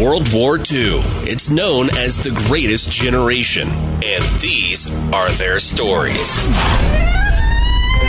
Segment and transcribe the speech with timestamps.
[0.00, 1.02] World War II.
[1.28, 6.36] It's known as the greatest generation, and these are their stories.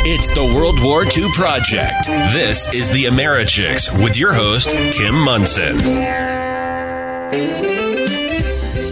[0.06, 2.06] It's the World War II Project.
[2.06, 5.80] This is the Americhicks with your host, Kim Monson.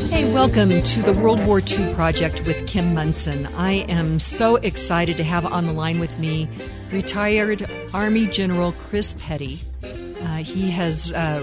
[0.10, 3.46] Hey, welcome to the World War II Project with Kim Monson.
[3.56, 6.50] I am so excited to have on the line with me
[6.92, 9.60] retired Army General Chris Petty.
[9.82, 11.42] Uh, he has uh,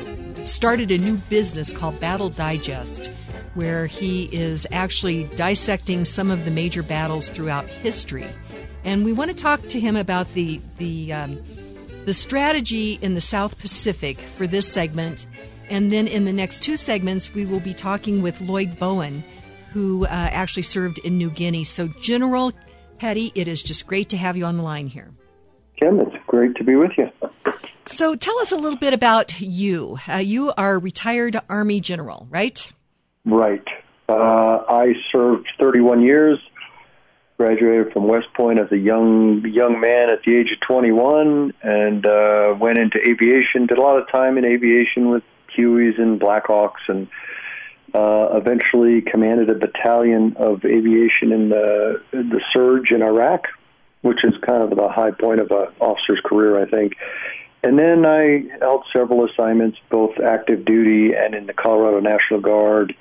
[0.49, 3.09] started a new business called Battle Digest,
[3.55, 8.27] where he is actually dissecting some of the major battles throughout history
[8.87, 11.43] and we want to talk to him about the the um,
[12.07, 15.27] the strategy in the South Pacific for this segment,
[15.69, 19.25] and then in the next two segments we will be talking with Lloyd Bowen,
[19.73, 21.65] who uh, actually served in New Guinea.
[21.65, 22.53] So, General
[22.99, 25.11] Petty, it is just great to have you on the line here.
[25.79, 27.11] Kim, it's great to be with you.
[27.89, 29.99] So, tell us a little bit about you.
[30.09, 32.73] Uh, you are retired Army general, right?
[33.25, 33.65] Right.
[34.09, 36.39] Uh, I served 31 years
[37.37, 42.07] graduated from West Point as a young young man at the age of 21, and
[42.07, 43.67] uh, went into aviation.
[43.67, 45.23] Did a lot of time in aviation with
[45.57, 47.09] Hueys and Blackhawks, and
[47.95, 53.45] uh, eventually commanded a battalion of aviation in the the surge in Iraq,
[54.03, 56.95] which is kind of the high point of an officer's career, I think.
[57.67, 62.95] And then I held several assignments, both active duty and in the Colorado National Guard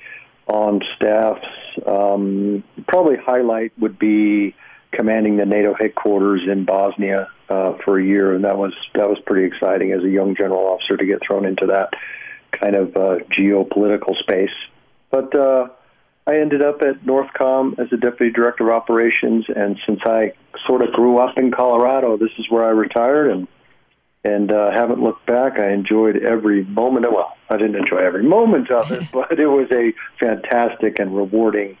[0.48, 1.46] on staffs.
[1.86, 4.56] Um, probably highlight would be
[4.90, 9.20] commanding the NATO headquarters in Bosnia uh, for a year, and that was that was
[9.24, 11.90] pretty exciting as a young general officer to get thrown into that
[12.50, 14.50] kind of uh, geopolitical space.
[15.12, 15.68] But uh,
[16.26, 20.32] I ended up at Northcom as a deputy director of operations, and since I
[20.66, 23.46] sort of grew up in Colorado, this is where I retired and
[24.24, 25.58] and uh, haven't looked back.
[25.58, 27.06] I enjoyed every moment.
[27.06, 31.16] Of, well, I didn't enjoy every moment of it, but it was a fantastic and
[31.16, 31.76] rewarding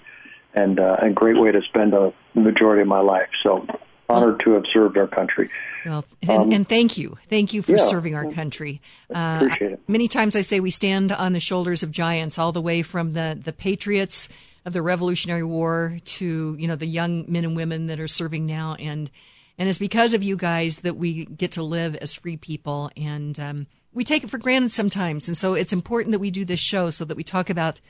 [0.54, 3.28] and uh, and great way to spend a majority of my life.
[3.42, 3.66] So
[4.08, 5.50] honored to have served our country.
[5.84, 8.80] Well, and, um, and thank you, thank you for yeah, serving our country.
[9.14, 9.80] Uh, appreciate it.
[9.88, 13.12] Many times I say we stand on the shoulders of giants, all the way from
[13.12, 14.28] the the patriots
[14.64, 18.46] of the Revolutionary War to you know the young men and women that are serving
[18.46, 19.10] now and
[19.58, 22.90] and it's because of you guys that we get to live as free people.
[22.96, 25.28] And um, we take it for granted sometimes.
[25.28, 27.80] And so it's important that we do this show so that we talk about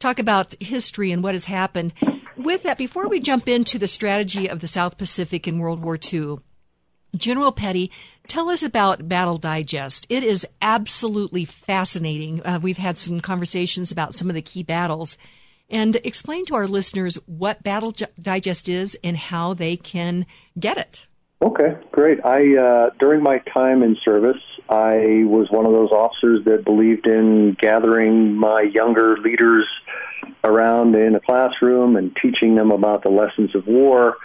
[0.00, 1.94] talk about history and what has happened.
[2.36, 5.96] With that, before we jump into the strategy of the South Pacific in World War
[6.12, 6.38] II,
[7.14, 7.92] General Petty,
[8.26, 10.04] tell us about Battle Digest.
[10.08, 12.44] It is absolutely fascinating.
[12.44, 15.16] Uh, we've had some conversations about some of the key battles
[15.70, 20.26] and explain to our listeners what Battle Digest is and how they can
[20.58, 21.06] get it.
[21.42, 22.24] Okay, great.
[22.24, 27.06] I uh, during my time in service, I was one of those officers that believed
[27.06, 29.66] in gathering my younger leaders
[30.42, 34.16] around in a classroom and teaching them about the lessons of war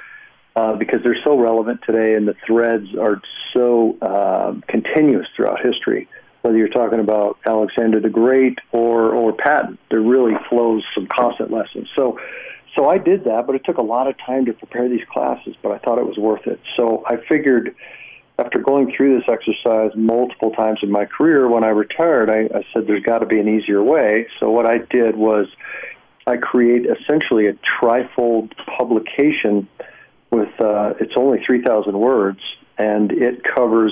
[0.55, 3.21] uh, because they're so relevant today and the threads are
[3.53, 6.07] so uh, continuous throughout history
[6.41, 11.51] whether you're talking about Alexander the Great or or Patton, there really flows some constant
[11.51, 11.87] lessons.
[11.95, 12.19] So
[12.75, 15.55] so I did that, but it took a lot of time to prepare these classes,
[15.61, 16.59] but I thought it was worth it.
[16.77, 17.75] So I figured
[18.37, 22.63] after going through this exercise multiple times in my career, when I retired, I, I
[22.71, 24.27] said there's got to be an easier way.
[24.39, 25.47] So what I did was
[26.25, 29.67] I create essentially a trifold publication
[30.31, 32.39] with uh, it's only 3,000 words,
[32.77, 33.91] and it covers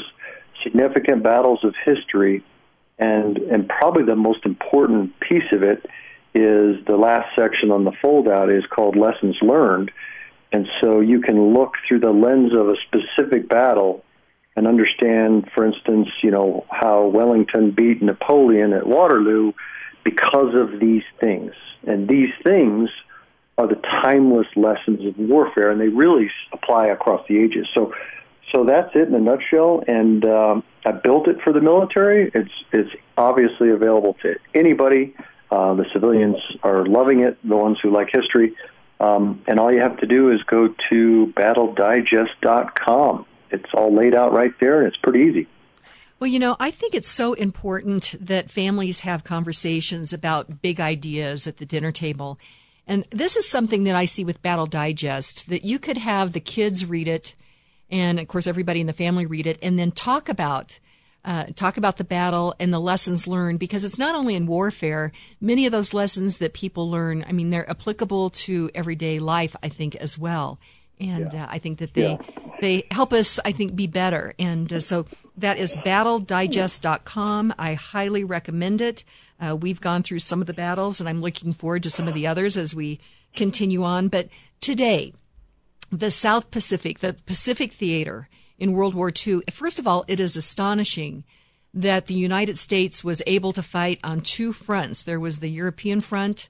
[0.67, 2.43] significant battles of history,
[2.99, 5.85] and and probably the most important piece of it
[6.33, 9.91] is the last section on the foldout is called lessons learned,
[10.51, 14.03] and so you can look through the lens of a specific battle
[14.55, 19.53] and understand, for instance, you know how Wellington beat Napoleon at Waterloo
[20.03, 21.53] because of these things,
[21.85, 22.89] and these things
[23.57, 27.67] are the timeless lessons of warfare, and they really apply across the ages.
[27.73, 27.93] So
[28.51, 29.83] so that's it in a nutshell.
[29.87, 32.31] And um, I built it for the military.
[32.33, 35.15] It's it's obviously available to anybody.
[35.51, 37.37] Uh, the civilians are loving it.
[37.47, 38.55] The ones who like history.
[38.99, 43.25] Um, and all you have to do is go to battledigest.com.
[43.51, 45.47] It's all laid out right there, and it's pretty easy.
[46.19, 51.45] Well, you know, I think it's so important that families have conversations about big ideas
[51.45, 52.39] at the dinner table.
[52.87, 56.39] And this is something that I see with Battle Digest that you could have the
[56.39, 57.35] kids read it
[57.89, 60.79] and of course everybody in the family read it, and then talk about
[61.25, 65.11] uh, talk about the battle and the lessons learned because it's not only in warfare.
[65.41, 69.67] Many of those lessons that people learn, I mean, they're applicable to everyday life, I
[69.67, 70.57] think, as well.
[71.01, 71.43] and yeah.
[71.43, 72.17] uh, I think that they yeah.
[72.61, 73.39] they help us.
[73.43, 75.05] I think be better, and uh, so
[75.37, 77.53] that is battledigest.com.
[77.57, 79.03] I highly recommend it.
[79.39, 82.13] Uh, we've gone through some of the battles, and I'm looking forward to some of
[82.13, 82.99] the others as we
[83.35, 84.07] continue on.
[84.07, 84.29] But
[84.61, 85.13] today,
[85.91, 89.41] the South Pacific, the Pacific Theater in World War II.
[89.51, 91.23] First of all, it is astonishing
[91.73, 95.03] that the United States was able to fight on two fronts.
[95.03, 96.49] There was the European front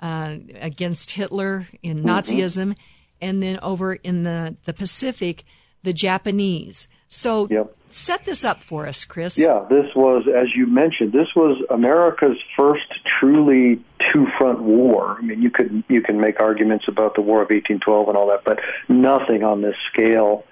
[0.00, 2.08] uh, against Hitler in mm-hmm.
[2.08, 2.76] Nazism,
[3.20, 5.44] and then over in the, the Pacific,
[5.82, 6.88] the Japanese.
[7.08, 7.74] So yep.
[7.88, 9.38] set this up for us, Chris.
[9.38, 12.86] Yeah, this was, as you mentioned, this was America's first
[13.18, 13.82] truly
[14.12, 15.16] two-front war.
[15.18, 18.28] I mean, you could you can make arguments about the War of 1812 and all
[18.28, 18.58] that, but
[18.88, 20.44] nothing on this scale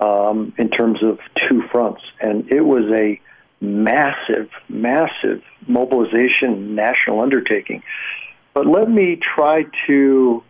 [0.00, 1.18] um, in terms of
[1.48, 2.02] two fronts.
[2.20, 3.20] And it was a
[3.60, 7.82] massive, massive mobilization, national undertaking.
[8.54, 10.42] But let me try to.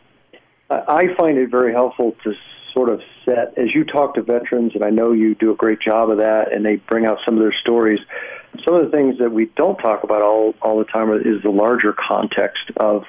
[0.71, 2.33] I find it very helpful to
[2.73, 3.01] sort of
[3.31, 6.19] set, as you talk to veterans, and I know you do a great job of
[6.19, 8.01] that, and they bring out some of their stories.
[8.65, 11.51] Some of the things that we don't talk about all all the time is the
[11.51, 13.05] larger context of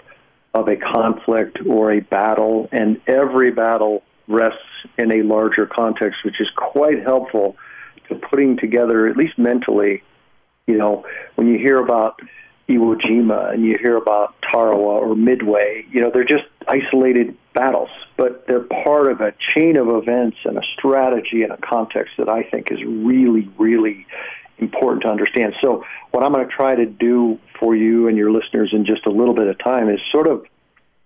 [0.53, 4.59] of a conflict or a battle, and every battle rests
[4.97, 7.56] in a larger context, which is quite helpful
[8.09, 10.03] to putting together, at least mentally,
[10.67, 12.21] you know, when you hear about
[12.69, 17.90] Iwo Jima and you hear about Tarawa or Midway, you know, they're just isolated battles,
[18.18, 22.30] but they're part of a chain of events and a strategy and a context that
[22.30, 24.06] I think is really, really
[24.58, 25.56] important to understand.
[25.62, 29.06] So, what I'm going to try to do for you and your listeners in just
[29.06, 30.46] a little bit of time is sort of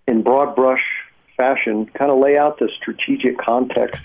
[0.08, 0.84] in broad brush
[1.38, 4.02] fashion, kind of lay out the strategic context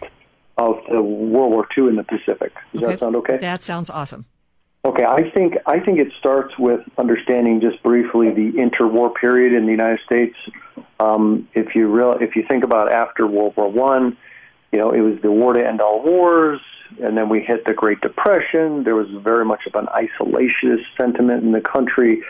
[0.56, 2.52] of the World War II in the Pacific.
[2.72, 2.92] Does okay.
[2.92, 3.36] that sound okay?
[3.38, 4.26] That sounds awesome.
[4.82, 9.66] Okay, I think I think it starts with understanding just briefly the interwar period in
[9.66, 10.34] the United States.
[10.98, 14.16] Um, if you real, if you think about after World War One,
[14.72, 16.62] you know it was the war to end all wars,
[17.02, 18.84] and then we hit the Great Depression.
[18.84, 22.22] There was very much of an isolationist sentiment in the country,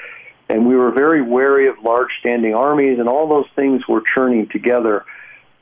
[0.48, 4.48] and we were very wary of large standing armies, and all those things were churning
[4.48, 5.04] together.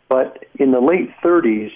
[0.08, 1.70] But in the late 30s,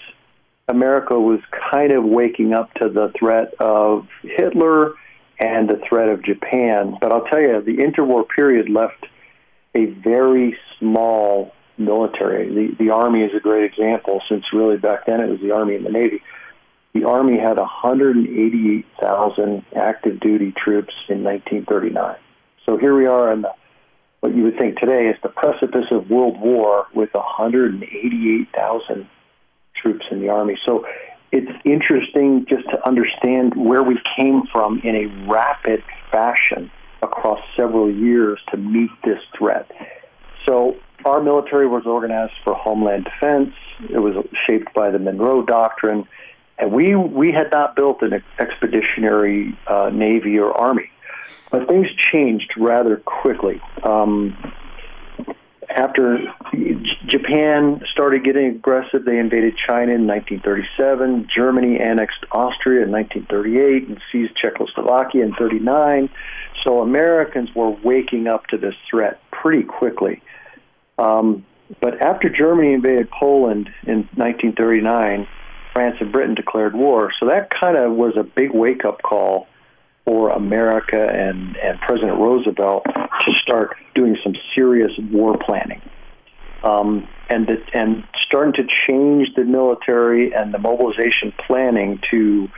[0.67, 1.39] America was
[1.71, 4.95] kind of waking up to the threat of Hitler
[5.43, 6.97] and the threat of Japan.
[7.01, 9.05] But I'll tell you, the interwar period left
[9.75, 12.47] a very small military.
[12.47, 15.75] The, the Army is a great example, since really back then it was the Army
[15.75, 16.23] and the Navy.
[16.93, 22.15] The Army had 188,000 active duty troops in 1939.
[22.65, 23.51] So here we are in the,
[24.21, 29.09] what you would think today is the precipice of World War with 188,000
[29.75, 30.57] troops in the Army.
[30.65, 30.85] So
[31.33, 36.69] it's interesting just to understand where we came from in a rapid fashion
[37.01, 39.69] across several years to meet this threat.
[40.45, 43.55] So our military was organized for homeland defense.
[43.89, 46.07] It was shaped by the Monroe Doctrine,
[46.59, 50.91] and we we had not built an expeditionary uh, navy or army,
[51.49, 53.59] but things changed rather quickly.
[53.81, 54.37] Um,
[55.69, 56.19] after
[57.05, 61.27] Japan started getting aggressive, they invaded China in 1937.
[61.33, 66.09] Germany annexed Austria in 1938 and seized Czechoslovakia in 39.
[66.63, 70.21] So Americans were waking up to this threat pretty quickly.
[70.97, 71.45] Um,
[71.81, 75.27] but after Germany invaded Poland in 1939,
[75.73, 77.11] France and Britain declared war.
[77.19, 79.47] So that kind of was a big wake up call
[80.05, 85.81] for America and, and President Roosevelt to start doing some serious war planning.
[86.63, 92.49] Um, and the, and starting to change the military and the mobilization planning to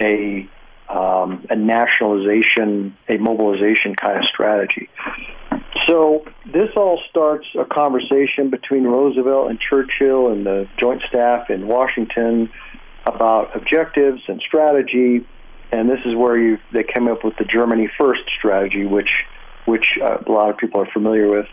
[0.00, 0.48] a
[0.88, 4.88] um, a nationalization, a mobilization kind of strategy.
[5.86, 11.66] So this all starts a conversation between Roosevelt and Churchill and the Joint Staff in
[11.66, 12.50] Washington
[13.04, 15.26] about objectives and strategy
[15.72, 19.10] and this is where you they came up with the Germany First strategy, which
[19.64, 21.46] which uh, a lot of people are familiar with.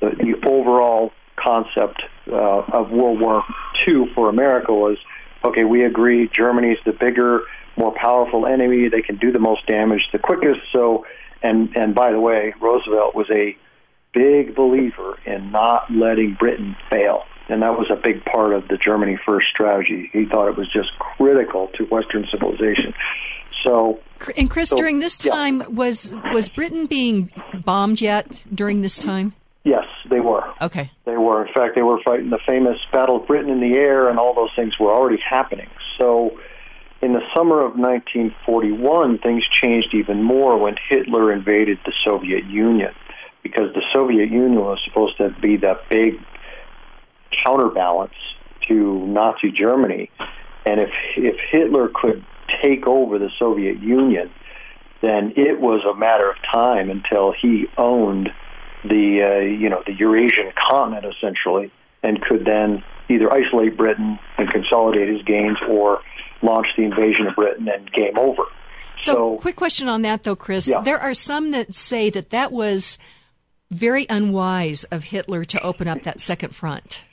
[0.00, 3.44] The, the overall concept uh, of World War
[3.86, 4.98] II for America was
[5.44, 5.64] okay.
[5.64, 7.42] We agree Germany's the bigger,
[7.76, 8.88] more powerful enemy.
[8.88, 10.60] They can do the most damage the quickest.
[10.72, 11.06] So,
[11.42, 13.56] and and by the way, Roosevelt was a
[14.12, 17.24] big believer in not letting Britain fail.
[17.50, 20.10] And that was a big part of the Germany First strategy.
[20.12, 22.92] He thought it was just critical to Western civilization.
[23.64, 24.00] So,
[24.36, 25.66] and Chris, so, during this time, yeah.
[25.68, 27.30] was was Britain being
[27.64, 28.44] bombed yet?
[28.54, 29.34] During this time?
[29.64, 30.44] Yes, they were.
[30.62, 30.90] Okay.
[31.04, 31.46] They were.
[31.46, 34.34] In fact, they were fighting the famous Battle of Britain in the air, and all
[34.34, 35.68] those things were already happening.
[35.98, 36.38] So,
[37.02, 42.94] in the summer of 1941, things changed even more when Hitler invaded the Soviet Union,
[43.42, 46.14] because the Soviet Union was supposed to be that big
[47.44, 48.14] counterbalance
[48.68, 50.10] to Nazi Germany,
[50.64, 52.24] and if if Hitler could
[52.62, 54.30] take over the Soviet Union,
[55.00, 58.30] then it was a matter of time until he owned
[58.84, 61.70] the uh, you know the Eurasian continent essentially,
[62.02, 66.00] and could then either isolate Britain and consolidate his gains, or
[66.42, 68.44] launch the invasion of Britain and game over.
[68.98, 70.68] So, so quick question on that though, Chris.
[70.68, 70.80] Yeah.
[70.80, 72.98] There are some that say that that was
[73.70, 77.04] very unwise of Hitler to open up that second front.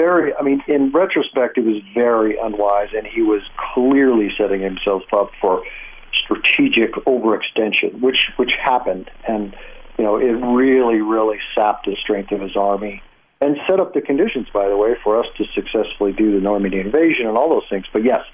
[0.00, 0.34] Very.
[0.34, 3.42] I mean, in retrospect, it was very unwise, and he was
[3.74, 5.62] clearly setting himself up for
[6.14, 9.54] strategic overextension, which which happened, and
[9.98, 13.02] you know, it really, really sapped the strength of his army
[13.42, 16.80] and set up the conditions, by the way, for us to successfully do the Normandy
[16.80, 17.84] invasion and all those things.
[17.92, 18.24] But yes,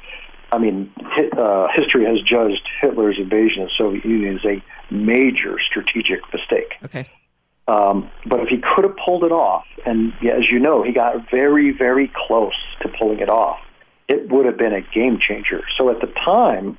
[0.53, 0.93] I mean,
[1.37, 4.63] uh, history has judged Hitler's invasion of the Soviet Union as a
[4.95, 6.75] major strategic mistake.
[6.85, 7.09] Okay.
[7.69, 11.29] Um, but if he could have pulled it off, and as you know, he got
[11.31, 13.59] very, very close to pulling it off,
[14.09, 15.63] it would have been a game changer.
[15.77, 16.79] So at the time,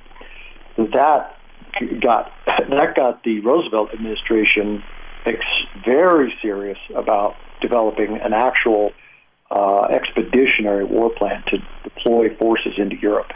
[0.76, 1.36] that
[2.00, 4.82] got that got the Roosevelt administration
[5.84, 8.92] very serious about developing an actual
[9.50, 13.32] uh, expeditionary war plan to deploy forces into Europe.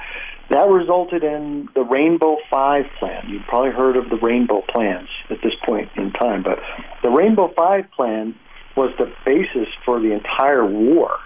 [0.52, 3.24] That resulted in the Rainbow Five plan.
[3.26, 6.58] You've probably heard of the Rainbow plans at this point in time, but
[7.02, 8.34] the Rainbow Five plan
[8.76, 11.16] was the basis for the entire war.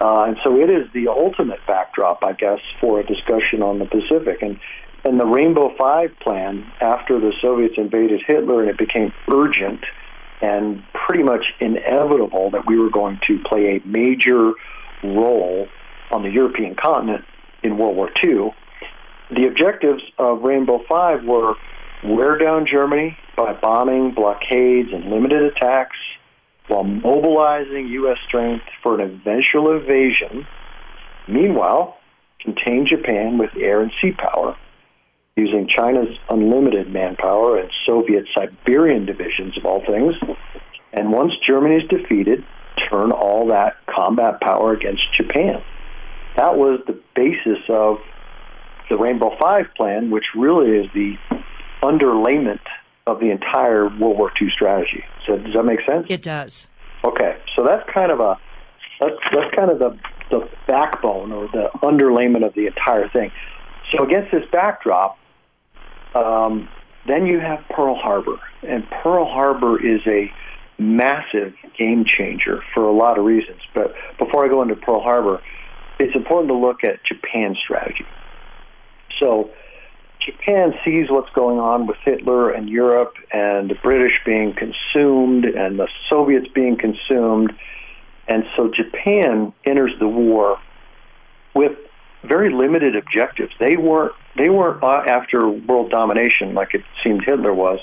[0.00, 3.84] Uh, and so it is the ultimate backdrop, I guess, for a discussion on the
[3.84, 4.42] Pacific.
[4.42, 4.58] And
[5.04, 9.84] and the Rainbow Five plan, after the Soviets invaded Hitler and it became urgent
[10.42, 14.54] and pretty much inevitable that we were going to play a major
[15.04, 15.68] role
[16.10, 17.24] on the European continent
[17.66, 18.54] in World War II,
[19.30, 21.54] the objectives of Rainbow Five were
[22.04, 25.96] wear down Germany by bombing, blockades, and limited attacks
[26.68, 28.18] while mobilizing U.S.
[28.26, 30.46] strength for an eventual invasion.
[31.28, 31.96] Meanwhile,
[32.40, 34.56] contain Japan with air and sea power
[35.36, 40.14] using China's unlimited manpower and Soviet Siberian divisions, of all things.
[40.92, 42.42] And once Germany is defeated,
[42.88, 45.62] turn all that combat power against Japan.
[46.36, 47.98] That was the basis of
[48.88, 51.16] the Rainbow Five plan, which really is the
[51.82, 52.60] underlayment
[53.06, 55.04] of the entire World War II strategy.
[55.26, 56.06] So does that make sense?
[56.08, 56.66] It does.
[57.04, 58.38] Okay, so that's kind of a
[59.00, 59.98] that's that's kind of the
[60.30, 63.30] the backbone or the underlayment of the entire thing.
[63.92, 65.18] So against this backdrop,
[66.14, 66.68] um,
[67.06, 70.32] then you have Pearl Harbor, and Pearl Harbor is a
[70.78, 73.60] massive game changer for a lot of reasons.
[73.74, 75.40] But before I go into Pearl Harbor,
[75.98, 78.06] it's important to look at Japan's strategy.
[79.18, 79.50] So
[80.24, 85.78] Japan sees what's going on with Hitler and Europe and the British being consumed and
[85.78, 87.52] the Soviets being consumed.
[88.28, 90.58] And so Japan enters the war
[91.54, 91.78] with
[92.24, 93.52] very limited objectives.
[93.60, 97.78] They weren't they weren't after world domination like it seemed Hitler was.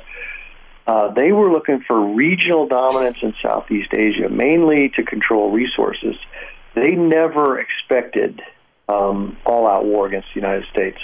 [0.86, 6.16] Uh, they were looking for regional dominance in Southeast Asia, mainly to control resources.
[6.76, 8.42] They never expected
[8.90, 10.98] um, all-out war against the United States.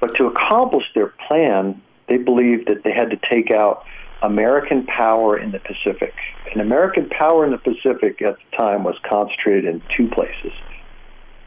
[0.00, 3.84] But to accomplish their plan, they believed that they had to take out
[4.22, 6.14] American power in the Pacific.
[6.52, 10.52] And American power in the Pacific at the time was concentrated in two places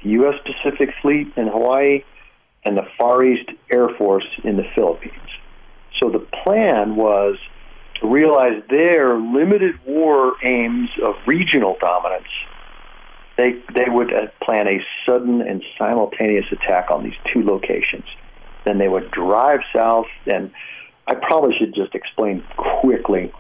[0.04, 0.36] the U.S.
[0.46, 2.04] Pacific Fleet in Hawaii
[2.64, 5.14] and the Far East Air Force in the Philippines.
[6.00, 7.38] So the plan was
[7.96, 12.30] to realize their limited war aims of regional dominance.
[13.40, 18.04] They, they would uh, plan a sudden and simultaneous attack on these two locations.
[18.66, 20.52] Then they would drive south, and
[21.08, 22.44] I probably should just explain
[22.82, 23.32] quickly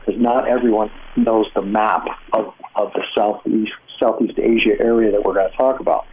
[0.00, 5.32] because not everyone knows the map of, of the southeast Southeast Asia area that we're
[5.32, 6.04] going to talk about.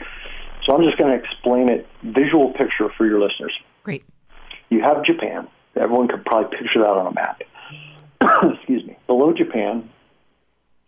[0.65, 3.53] So I'm just going to explain it, visual picture for your listeners.
[3.84, 4.05] Great.
[4.69, 5.50] You have Japan.
[5.75, 7.41] Everyone could probably picture that on a map.
[8.55, 8.98] Excuse me.
[9.05, 9.89] Below Japan,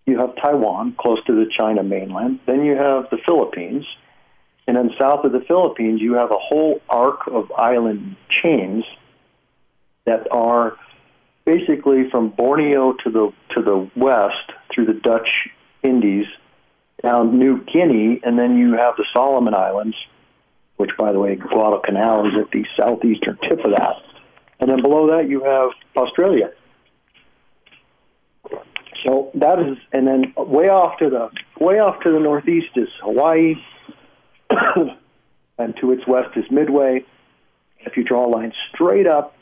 [0.06, 2.39] you have Taiwan, close to the China mainland.
[2.46, 3.86] Then you have the Philippines.
[4.68, 8.86] And then south of the Philippines, you have a whole arc of island chains
[10.06, 10.77] that are
[11.46, 15.50] basically from Borneo to the to the west through the Dutch
[15.82, 16.27] Indies
[17.01, 19.96] down New Guinea, and then you have the Solomon Islands,
[20.77, 23.96] which, by the way, Guadalcanal is at the southeastern tip of that.
[24.60, 26.51] And then below that, you have Australia.
[29.06, 31.29] So that is, and then way off to the
[31.63, 33.56] way off to the northeast is Hawaii,
[35.58, 37.06] and to its west is Midway.
[37.79, 39.36] If you draw a line straight up,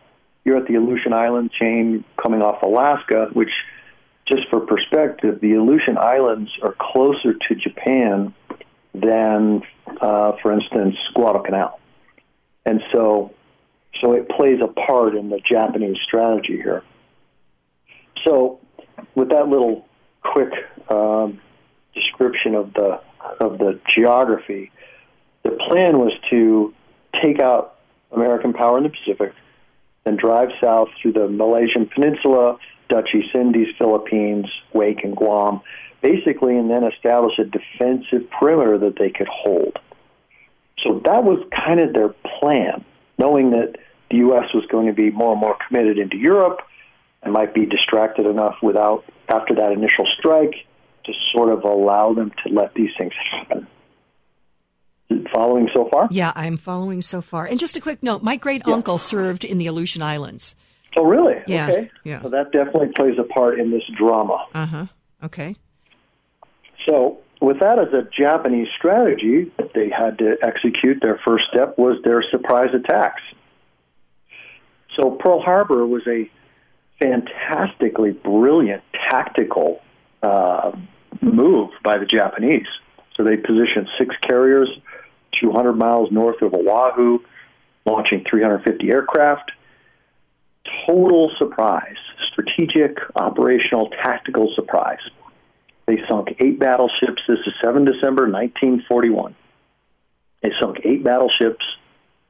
[0.45, 3.49] you're at the Aleutian Island chain coming off Alaska, which
[4.27, 8.33] just for perspective, the Aleutian Islands are closer to Japan
[8.93, 9.63] than,
[10.01, 11.79] uh, for instance, Guadalcanal,
[12.65, 13.33] and so
[14.01, 16.83] so it plays a part in the Japanese strategy here.
[18.25, 18.59] So,
[19.15, 19.85] with that little
[20.23, 20.51] quick
[20.89, 21.39] um,
[21.93, 23.01] description of the
[23.39, 24.71] of the geography,
[25.43, 26.73] the plan was to
[27.21, 27.75] take out
[28.11, 29.33] American power in the Pacific,
[30.03, 32.57] then drive south through the Malaysian Peninsula,
[32.89, 35.61] Dutch East Indies, Philippines, Wake, and Guam,
[36.01, 39.77] basically, and then establish a defensive perimeter that they could hold.
[40.83, 42.85] So that was kind of their plan,
[43.17, 43.75] knowing that
[44.09, 44.53] the U.S.
[44.53, 46.61] was going to be more and more committed into Europe
[47.23, 50.65] and might be distracted enough without after that initial strike
[51.05, 53.67] to sort of allow them to let these things happen.
[55.33, 56.07] Following so far?
[56.11, 57.45] Yeah, I'm following so far.
[57.45, 58.99] And just a quick note: my great uncle yeah.
[58.99, 60.55] served in the Aleutian Islands.
[60.97, 61.35] Oh, really?
[61.47, 61.69] Yeah.
[61.69, 61.91] Okay.
[62.03, 62.21] Yeah.
[62.21, 64.45] So that definitely plays a part in this drama.
[64.53, 64.85] Uh huh.
[65.23, 65.55] Okay.
[66.87, 71.01] So, with that as a Japanese strategy, that they had to execute.
[71.01, 73.21] Their first step was their surprise attacks.
[74.95, 76.29] So, Pearl Harbor was a
[76.99, 79.81] fantastically brilliant tactical
[80.23, 80.71] uh,
[81.21, 82.67] move by the Japanese.
[83.15, 84.69] So they positioned six carriers
[85.41, 87.19] 200 miles north of Oahu,
[87.85, 89.51] launching 350 aircraft.
[90.85, 91.97] Total surprise,
[92.31, 94.99] strategic, operational, tactical surprise.
[95.85, 97.21] They sunk eight battleships.
[97.27, 99.35] This is 7 December 1941.
[100.41, 101.65] They sunk eight battleships,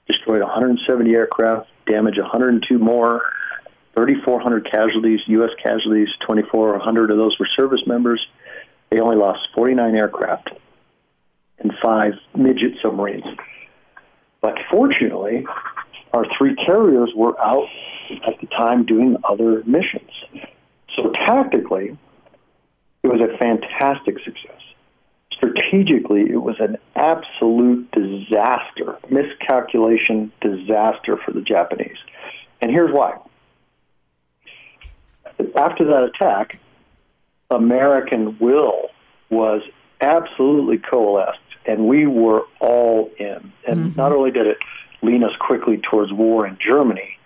[0.07, 3.21] destroyed 170 aircraft, damaged 102 more,
[3.97, 5.49] 3,400 casualties, U.S.
[5.61, 8.23] casualties, 2,400 of those were service members.
[8.91, 10.51] They only lost 49 aircraft
[11.57, 13.25] and five midget submarines.
[14.39, 15.47] But fortunately,
[16.13, 17.67] our three carriers were out
[18.27, 20.11] at the time doing other missions.
[20.95, 21.97] So tactically,
[23.01, 24.61] it was a fantastic success.
[25.33, 31.97] Strategically, it was an absolute disaster, miscalculation disaster for the Japanese.
[32.61, 33.17] And here's why.
[35.55, 36.59] After that attack,
[37.49, 38.89] American will
[39.29, 39.61] was
[40.01, 43.51] absolutely coalesced and we were all in.
[43.67, 43.95] And mm-hmm.
[43.97, 44.57] not only did it
[45.01, 47.17] lean us quickly towards war in Germany,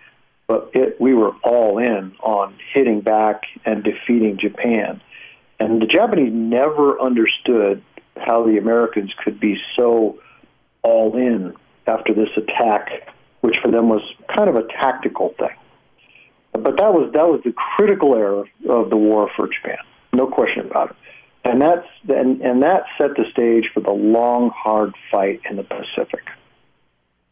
[0.46, 5.00] but it, we were all in on hitting back and defeating Japan.
[5.58, 7.82] And the Japanese never understood
[8.16, 10.20] how the Americans could be so
[10.82, 11.54] all in
[11.86, 13.08] after this attack,
[13.40, 14.02] which for them was
[14.34, 15.56] kind of a tactical thing.
[16.52, 19.78] But that was that was the critical era of the war for Japan,
[20.12, 20.96] no question about it
[21.44, 25.64] and that's and, and that set the stage for the long, hard fight in the
[25.64, 26.22] Pacific.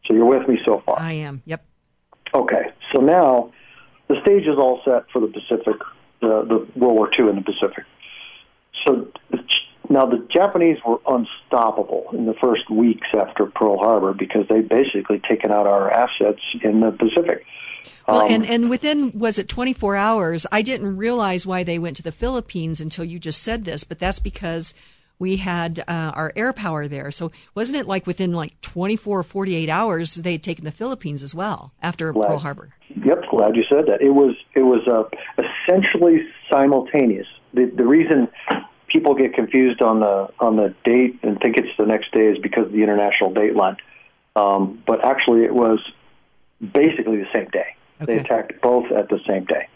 [0.05, 0.99] So you're with me so far?
[0.99, 1.41] I am.
[1.45, 1.63] Yep.
[2.33, 2.71] Okay.
[2.93, 3.51] So now
[4.07, 5.75] the stage is all set for the Pacific,
[6.21, 7.85] uh, the World War II in the Pacific.
[8.85, 9.07] So
[9.89, 15.19] now the Japanese were unstoppable in the first weeks after Pearl Harbor because they'd basically
[15.19, 17.45] taken out our assets in the Pacific.
[18.07, 20.45] Well, um, and, and within, was it 24 hours?
[20.51, 23.99] I didn't realize why they went to the Philippines until you just said this, but
[23.99, 24.73] that's because
[25.21, 27.11] we had uh, our air power there.
[27.11, 31.21] So wasn't it like within like 24 or 48 hours they had taken the Philippines
[31.21, 32.73] as well after glad, Pearl Harbor?
[32.89, 34.01] Yep, glad you said that.
[34.01, 35.03] It was it was uh,
[35.37, 37.27] essentially simultaneous.
[37.53, 38.29] The the reason
[38.87, 42.39] people get confused on the on the date and think it's the next day is
[42.39, 43.77] because of the international date line.
[44.35, 45.79] Um, but actually, it was
[46.61, 47.75] basically the same day.
[48.01, 48.15] Okay.
[48.15, 49.67] They attacked both at the same day.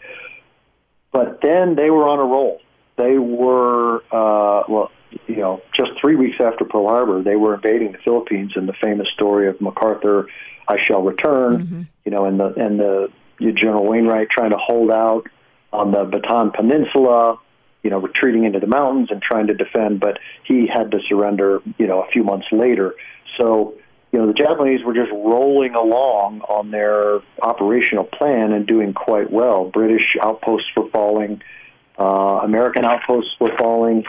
[1.12, 2.60] But then they were on a roll.
[2.96, 4.90] They were, uh, well,
[5.26, 8.74] you know, just three weeks after Pearl Harbor, they were invading the Philippines, and the
[8.82, 10.28] famous story of MacArthur,
[10.68, 11.82] "I shall return," mm-hmm.
[12.04, 15.26] you know, and the and the General Wainwright trying to hold out
[15.72, 17.38] on the Bataan Peninsula,
[17.82, 21.60] you know, retreating into the mountains and trying to defend, but he had to surrender,
[21.78, 22.94] you know, a few months later.
[23.38, 23.74] So
[24.16, 29.30] you know, the Japanese were just rolling along on their operational plan and doing quite
[29.30, 29.66] well.
[29.66, 31.42] British outposts were falling,
[31.98, 34.04] uh, American outposts were falling,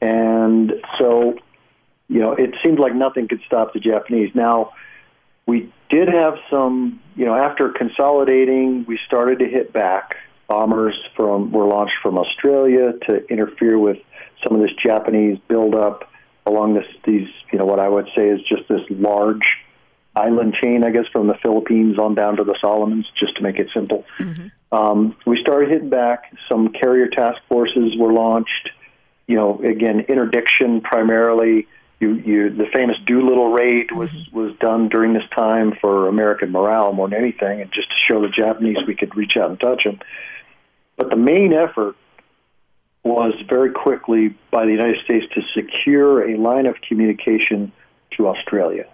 [0.00, 1.36] and so,
[2.06, 4.32] you know, it seemed like nothing could stop the Japanese.
[4.32, 4.74] Now,
[5.44, 10.18] we did have some, you know, after consolidating, we started to hit back.
[10.46, 13.98] Bombers from were launched from Australia to interfere with
[14.44, 16.07] some of this Japanese buildup
[16.48, 19.44] along this these you know what I would say is just this large
[20.18, 23.58] island chain, I guess, from the Philippines on down to the Solomons, just to make
[23.58, 24.04] it simple.
[24.18, 24.76] Mm-hmm.
[24.76, 26.32] Um, we started hitting back.
[26.48, 28.70] Some carrier task forces were launched.
[29.26, 31.68] You know, again, interdiction primarily.
[32.00, 34.36] You, you, the famous Doolittle raid was mm-hmm.
[34.36, 38.20] was done during this time for American morale more than anything, and just to show
[38.20, 40.00] the Japanese we could reach out and touch them.
[40.96, 41.96] But the main effort
[43.04, 47.72] was very quickly by the United States to secure a line of communication
[48.16, 48.84] to Australia.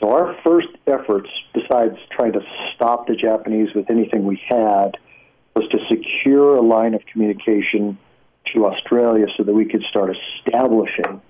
[0.00, 2.40] So our first efforts, besides trying to
[2.74, 4.96] stop the Japanese with anything we had,
[5.54, 7.98] was to secure a line of communication
[8.52, 11.20] to Australia so that we could start establishing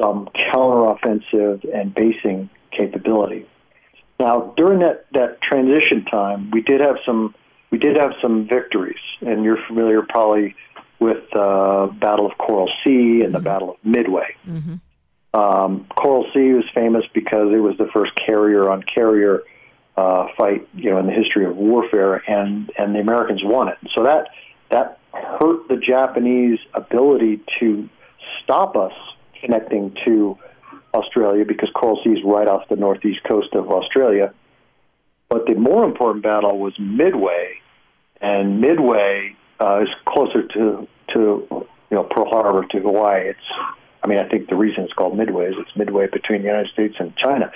[0.00, 3.46] some counteroffensive and basing capability.
[4.20, 7.34] Now, during that, that transition time, we did have some
[7.70, 10.56] we did have some victories, and you're familiar probably
[11.00, 13.32] with the uh, Battle of Coral Sea and mm-hmm.
[13.32, 14.36] the Battle of Midway.
[14.46, 14.74] Mm-hmm.
[15.38, 19.42] Um, Coral Sea was famous because it was the first carrier on carrier
[19.96, 23.78] uh, fight, you know, in the history of warfare, and and the Americans won it.
[23.94, 24.28] So that
[24.70, 27.88] that hurt the Japanese ability to
[28.42, 28.92] stop us
[29.40, 30.38] connecting to
[30.94, 34.32] Australia because Coral Sea is right off the northeast coast of Australia.
[35.28, 37.60] But the more important battle was Midway,
[38.20, 43.28] and Midway uh, is closer to to you know Pearl Harbor to Hawaii.
[43.28, 43.38] It's
[44.02, 46.70] I mean I think the reason it's called Midway is it's midway between the United
[46.72, 47.50] States and China.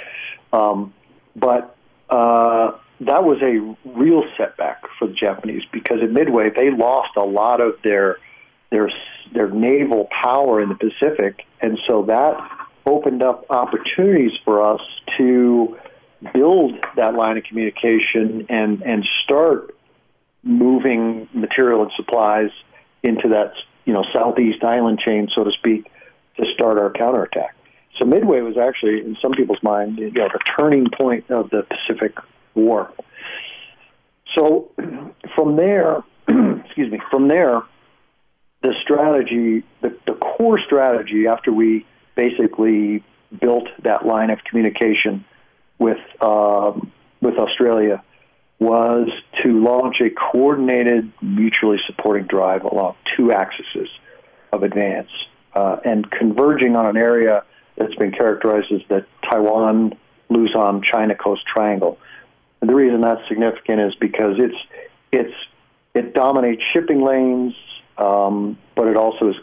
[0.53, 0.93] Um,
[1.37, 1.77] but
[2.11, 7.25] uh, that was a real setback for the Japanese because at Midway they lost a
[7.25, 8.19] lot of their
[8.71, 8.91] their
[9.33, 12.37] their naval power in the Pacific, and so that
[12.85, 14.81] opened up opportunities for us
[15.17, 15.79] to
[16.33, 19.75] build that line of communication and and start
[20.43, 22.51] moving material and supplies
[23.03, 23.53] into that
[23.85, 25.91] you know southeast island chain, so to speak,
[26.37, 27.55] to start our counterattack.
[27.99, 31.63] So Midway was actually, in some people's mind, you know, the turning point of the
[31.63, 32.17] Pacific
[32.55, 32.91] War.
[34.35, 34.71] So
[35.35, 37.63] from there, excuse me, from there,
[38.63, 43.05] the strategy, the, the core strategy after we basically
[43.41, 45.25] built that line of communication
[45.79, 48.03] with um, with Australia
[48.59, 49.09] was
[49.43, 53.89] to launch a coordinated, mutually supporting drive along two axes
[54.53, 55.11] of advance
[55.55, 57.45] uh, and converging on an area
[57.77, 59.95] that's been characterized as the Taiwan,
[60.29, 61.99] Luzon, China Coast Triangle.
[62.61, 64.57] And the reason that's significant is because it's
[65.11, 65.35] it's
[65.95, 67.55] it dominates shipping lanes,
[67.99, 69.37] um, but it also is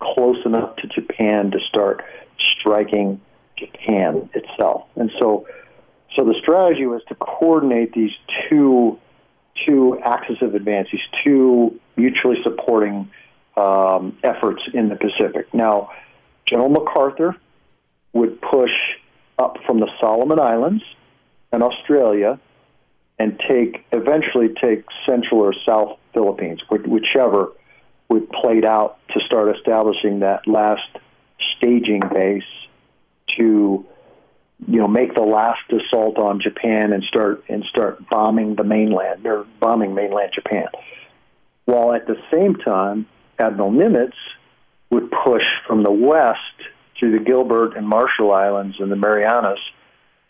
[0.00, 2.04] close enough to Japan to start
[2.38, 3.20] striking
[3.56, 4.84] Japan itself.
[4.96, 5.46] And so,
[6.16, 8.12] so the strategy was to coordinate these
[8.48, 8.98] two
[9.66, 13.08] two axes of advance, these two mutually supporting
[13.56, 15.52] um, efforts in the Pacific.
[15.54, 15.90] Now,
[16.44, 17.36] General MacArthur
[18.12, 18.72] would push
[19.38, 20.82] up from the Solomon Islands
[21.52, 22.40] and Australia
[23.18, 27.52] and take eventually take Central or South Philippines, whichever
[28.08, 30.88] would played out to start establishing that last
[31.56, 32.42] staging base
[33.36, 33.86] to
[34.66, 39.26] you know make the last assault on Japan and start and start bombing the mainland
[39.26, 40.66] or bombing mainland Japan.
[41.64, 43.06] While at the same time,
[43.38, 44.16] Admiral Nimitz
[44.90, 46.38] would push from the west
[47.00, 49.58] to the Gilbert and Marshall Islands and the Marianas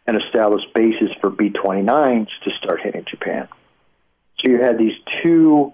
[0.07, 3.49] and establish bases for B 29s to start hitting Japan.
[4.39, 5.73] So you had these two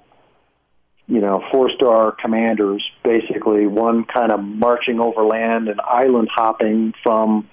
[1.11, 6.95] you know, four star commanders, basically one kind of marching over land and island hopping
[7.03, 7.51] from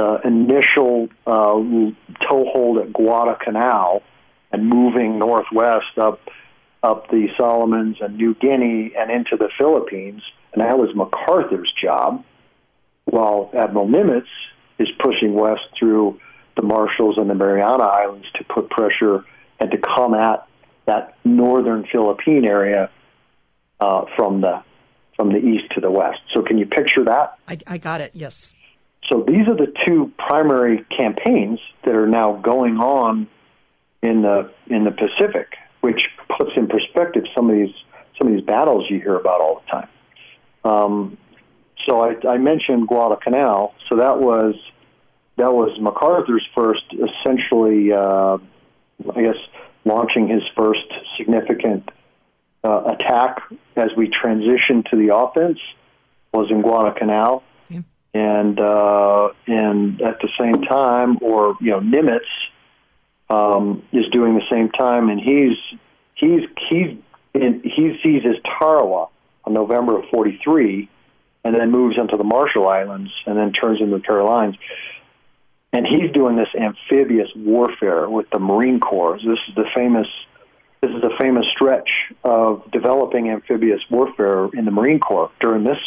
[0.00, 1.60] the initial uh,
[2.26, 4.02] toehold at Guadalcanal
[4.50, 6.20] and moving northwest up
[6.82, 10.22] up the Solomons and New Guinea and into the Philippines,
[10.54, 12.24] and that was MacArthur's job.
[13.04, 14.32] While Admiral Nimitz
[14.78, 16.18] is pushing west through
[16.56, 19.24] the Marshalls and the Mariana Islands to put pressure
[19.58, 20.46] and to come at
[20.86, 22.88] that northern Philippine area
[23.80, 24.62] uh, from the
[25.16, 26.20] from the east to the west.
[26.32, 27.34] So can you picture that?
[27.46, 28.12] I, I got it.
[28.14, 28.54] Yes.
[29.08, 33.28] So these are the two primary campaigns that are now going on
[34.02, 36.04] in the in the Pacific, which
[36.36, 37.74] puts in perspective some of these
[38.18, 39.88] some of these battles you hear about all the time.
[40.64, 41.18] Um,
[41.88, 43.74] so I, I mentioned Guadalcanal.
[43.88, 44.54] So that was
[45.36, 48.36] that was MacArthur's first, essentially, uh,
[49.16, 49.36] I guess,
[49.84, 50.84] launching his first
[51.16, 51.88] significant
[52.62, 53.40] uh, attack
[53.74, 55.58] as we transitioned to the offense
[56.34, 57.42] was in Guadalcanal.
[58.12, 62.20] And uh, and at the same time, or you know, Nimitz
[63.28, 65.56] um, is doing the same time, and he's
[66.14, 66.98] he's he's
[67.34, 69.08] in, he seizes Tarawa
[69.44, 70.88] on November of '43,
[71.44, 74.56] and then moves into the Marshall Islands, and then turns into the Carolines.
[75.72, 79.18] And he's doing this amphibious warfare with the Marine Corps.
[79.18, 80.08] This is the famous
[80.80, 81.90] this is a famous stretch
[82.24, 85.78] of developing amphibious warfare in the Marine Corps during this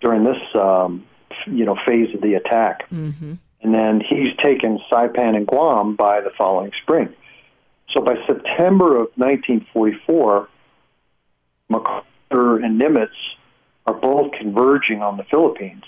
[0.00, 1.04] during this um,
[1.46, 2.88] you know phase of the attack.
[2.90, 3.34] Mm-hmm.
[3.62, 7.14] And then he's taken Saipan and Guam by the following spring.
[7.94, 10.48] So by September of 1944,
[11.68, 13.08] MacArthur and Nimitz
[13.86, 15.84] are both converging on the Philippines,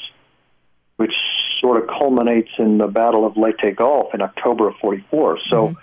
[0.96, 1.14] which
[1.60, 5.38] sort of culminates in the Battle of Leyte Gulf in October of 44.
[5.48, 5.78] So, mm-hmm.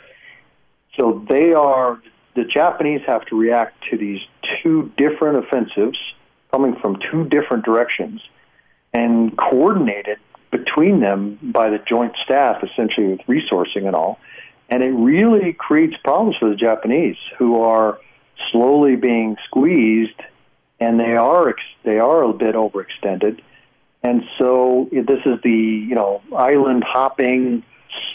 [0.95, 2.01] so they are
[2.36, 4.21] the Japanese have to react to these
[4.62, 5.97] two different offensives
[6.51, 8.21] coming from two different directions
[8.93, 10.17] and coordinated
[10.52, 14.19] between them by the joint staff, essentially with resourcing and all.
[14.69, 17.99] And it really creates problems for the Japanese, who are
[18.52, 20.21] slowly being squeezed,
[20.80, 23.41] and they are they are a bit overextended.
[24.04, 27.63] And so this is the you know island hopping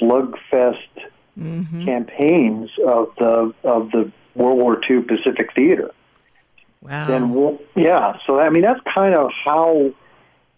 [0.00, 0.78] slugfest
[1.38, 1.84] mm-hmm.
[1.84, 5.90] campaigns of the of the World War II Pacific Theater.
[6.80, 7.06] Wow.
[7.06, 9.92] Then yeah, so I mean that's kind of how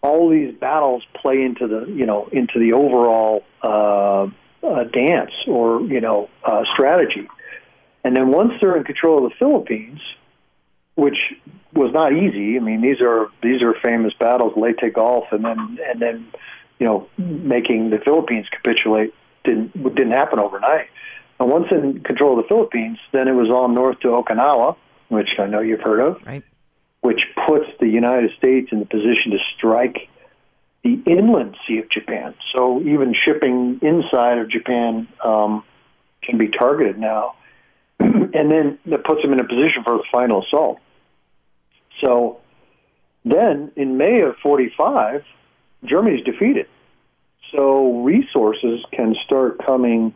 [0.01, 4.27] all these battles play into the you know into the overall uh,
[4.63, 7.27] uh, dance or you know uh, strategy.
[8.03, 9.99] And then once they're in control of the Philippines,
[10.95, 11.17] which
[11.73, 12.57] was not easy.
[12.57, 16.27] I mean, these are these are famous battles, Leyte Gulf, and then and then
[16.79, 20.87] you know making the Philippines capitulate didn't didn't happen overnight.
[21.39, 24.75] And once in control of the Philippines, then it was on north to Okinawa,
[25.09, 26.25] which I know you've heard of.
[26.25, 26.43] Right
[27.07, 30.09] which puts the United States in the position to strike
[30.83, 32.33] the inland sea of Japan.
[32.53, 35.63] So even shipping inside of Japan um,
[36.21, 37.35] can be targeted now.
[37.99, 40.79] and then that puts them in a position for the final assault.
[42.03, 42.41] So
[43.23, 45.23] then in May of 45,
[45.85, 46.67] Germany's defeated.
[47.55, 50.13] So resources can start coming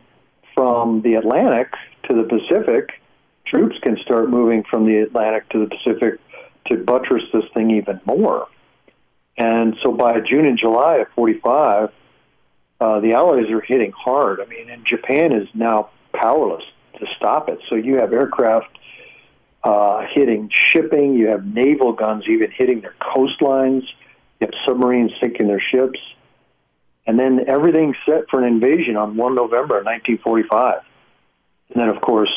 [0.54, 1.68] from the Atlantic
[2.10, 3.00] to the Pacific.
[3.46, 6.20] Troops can start moving from the Atlantic to the Pacific
[6.66, 8.48] to buttress this thing even more.
[9.36, 11.90] And so by June and July of 45,
[12.80, 14.40] uh, the Allies are hitting hard.
[14.40, 16.64] I mean, and Japan is now powerless
[16.98, 17.60] to stop it.
[17.68, 18.78] So you have aircraft
[19.64, 23.82] uh, hitting shipping, you have naval guns even hitting their coastlines,
[24.40, 26.00] you have submarines sinking their ships.
[27.06, 30.80] And then everything's set for an invasion on 1 November 1945.
[31.70, 32.32] And then, of course,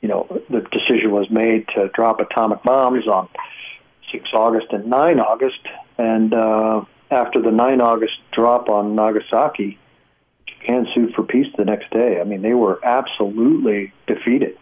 [0.00, 3.28] you know, the decision was made to drop atomic bombs on
[4.12, 5.60] 6 August and 9 August.
[5.98, 9.78] And uh, after the 9 August drop on Nagasaki,
[10.46, 12.20] Japan sued for peace the next day.
[12.20, 14.56] I mean, they were absolutely defeated.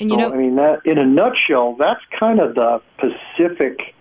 [0.00, 3.94] And you so, know, I mean, that in a nutshell, that's kind of the Pacific,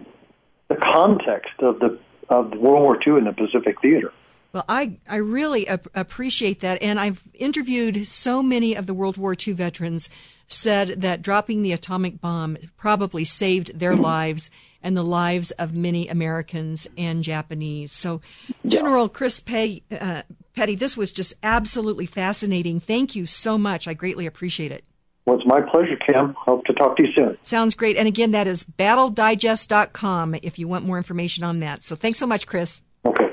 [0.67, 4.11] the context of the of World War II in the Pacific theater.
[4.53, 6.81] Well, I, I really ap- appreciate that.
[6.81, 10.09] And I've interviewed so many of the World War II veterans
[10.47, 14.49] said that dropping the atomic bomb probably saved their lives
[14.81, 17.91] and the lives of many Americans and Japanese.
[17.91, 18.21] So,
[18.65, 20.21] General Chris Pay, uh,
[20.55, 22.79] Petty, this was just absolutely fascinating.
[22.79, 23.87] Thank you so much.
[23.87, 24.83] I greatly appreciate it.
[25.25, 26.35] Well, it's my pleasure, Kim.
[26.39, 27.37] Hope to talk to you soon.
[27.43, 27.97] Sounds great.
[27.97, 31.83] And again, that is battledigest.com if you want more information on that.
[31.83, 32.81] So, thanks so much, Chris.
[33.05, 33.25] Okay.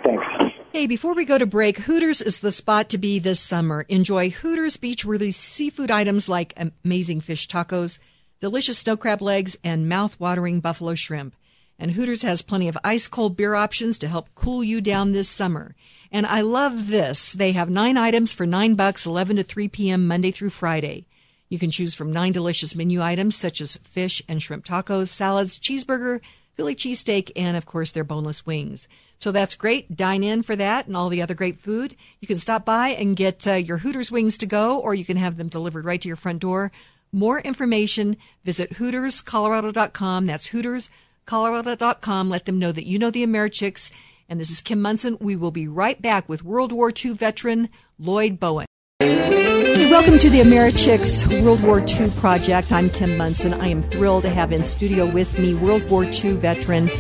[0.74, 3.82] Hey, before we go to break, Hooters is the spot to be this summer.
[3.82, 7.98] Enjoy Hooters beach release seafood items like amazing fish tacos,
[8.40, 11.36] delicious snow crab legs, and mouth-watering buffalo shrimp.
[11.78, 15.28] And Hooters has plenty of ice cold beer options to help cool you down this
[15.28, 15.76] summer.
[16.10, 17.30] And I love this.
[17.30, 20.08] They have nine items for nine bucks, 11 to 3 p.m.
[20.08, 21.06] Monday through Friday.
[21.48, 25.56] You can choose from nine delicious menu items such as fish and shrimp tacos, salads,
[25.56, 26.20] cheeseburger,
[26.54, 28.88] Philly cheesesteak, and of course their boneless wings.
[29.24, 29.96] So that's great.
[29.96, 31.96] Dine in for that and all the other great food.
[32.20, 35.16] You can stop by and get uh, your Hooters wings to go, or you can
[35.16, 36.70] have them delivered right to your front door.
[37.10, 40.26] More information, visit HootersColorado.com.
[40.26, 42.28] That's HootersColorado.com.
[42.28, 43.90] Let them know that you know the Americhicks.
[44.28, 45.16] And this is Kim Monson.
[45.18, 48.66] We will be right back with World War II veteran Lloyd Bowen.
[49.00, 52.72] Welcome to the Americhicks World War II project.
[52.72, 53.54] I'm Kim Monson.
[53.54, 56.90] I am thrilled to have in studio with me World War II veteran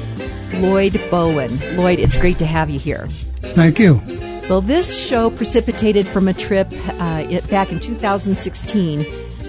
[0.60, 1.76] Lloyd Bowen.
[1.76, 3.06] Lloyd, it's great to have you here.
[3.54, 4.00] Thank you.
[4.48, 6.68] Well, this show precipitated from a trip
[7.00, 9.02] uh, it, back in 2016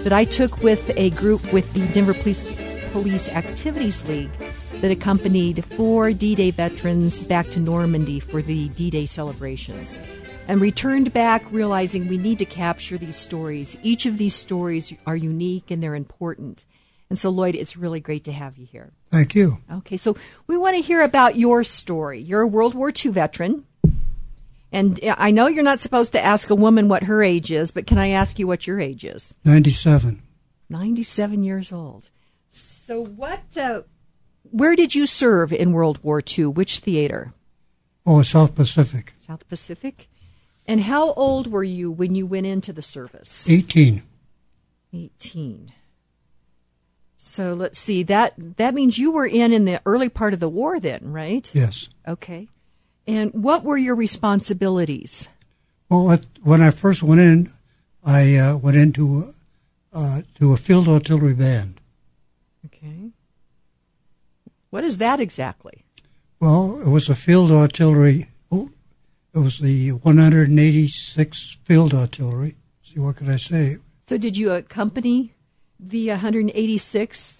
[0.04, 2.42] that I took with a group with the Denver Police,
[2.92, 4.30] Police Activities League
[4.80, 9.98] that accompanied four D Day veterans back to Normandy for the D Day celebrations
[10.48, 13.76] and returned back realizing we need to capture these stories.
[13.82, 16.64] Each of these stories are unique and they're important.
[17.08, 18.92] And so, Lloyd, it's really great to have you here.
[19.10, 19.58] Thank you.
[19.72, 20.16] Okay, so
[20.46, 22.18] we want to hear about your story.
[22.18, 23.64] You're a World War II veteran.
[24.72, 27.86] And I know you're not supposed to ask a woman what her age is, but
[27.86, 29.34] can I ask you what your age is?
[29.44, 30.22] 97.
[30.68, 32.10] 97 years old.
[32.48, 33.82] So, what, uh,
[34.42, 36.46] where did you serve in World War II?
[36.46, 37.32] Which theater?
[38.04, 39.14] Oh, South Pacific.
[39.26, 40.08] South Pacific?
[40.66, 43.48] And how old were you when you went into the service?
[43.48, 44.02] 18.
[44.92, 45.72] 18.
[47.26, 48.04] So let's see.
[48.04, 51.50] That that means you were in in the early part of the war then, right?
[51.52, 51.88] Yes.
[52.06, 52.48] Okay.
[53.06, 55.28] And what were your responsibilities?
[55.88, 57.52] Well, when I first went in,
[58.04, 59.34] I uh, went into
[59.92, 61.80] uh, to a field artillery band.
[62.66, 63.10] Okay.
[64.70, 65.84] What is that exactly?
[66.38, 68.28] Well, it was a field artillery.
[68.52, 68.70] Oh,
[69.34, 72.56] it was the 186th Field Artillery.
[72.82, 73.78] See, what could I say?
[74.06, 75.32] So did you accompany
[75.78, 77.34] the 186th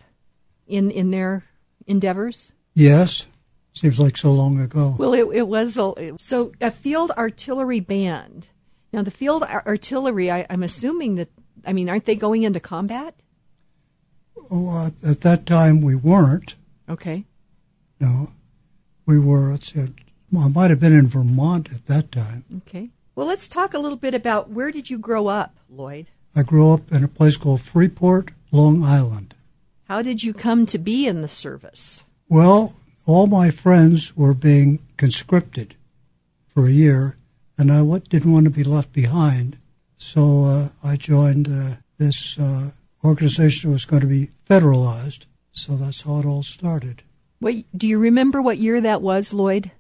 [0.67, 1.45] in in their
[1.87, 2.53] endeavors?
[2.75, 3.27] Yes.
[3.73, 4.95] Seems like so long ago.
[4.99, 8.49] Well, it, it was a, so a field artillery band.
[8.91, 11.29] Now, the field ar- artillery, I, I'm assuming that,
[11.67, 13.23] I mean, aren't they going into combat?
[14.51, 16.55] Oh, uh, at that time, we weren't.
[16.89, 17.27] Okay.
[18.01, 18.31] No,
[19.05, 19.51] we were.
[19.51, 22.45] Let's see, I might have been in Vermont at that time.
[22.59, 22.91] Okay.
[23.15, 26.11] Well, let's talk a little bit about where did you grow up, Lloyd?
[26.39, 29.35] I grew up in a place called Freeport, Long Island.
[29.89, 32.05] How did you come to be in the service?
[32.29, 32.75] Well,
[33.07, 35.77] all my friends were being conscripted
[36.47, 37.17] for a year,
[37.57, 39.57] and I didn't want to be left behind.
[39.97, 42.73] So uh, I joined uh, this uh,
[43.03, 45.25] organization that was going to be federalized.
[45.53, 47.03] So that's how it all started.
[47.39, 49.71] What do you remember what year that was, Lloyd?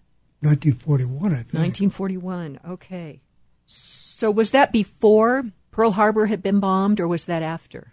[0.40, 1.54] 1941, I think.
[1.54, 2.60] 1941.
[2.66, 3.20] Okay.
[3.66, 5.44] So was that before
[5.76, 7.92] Pearl Harbor had been bombed, or was that after?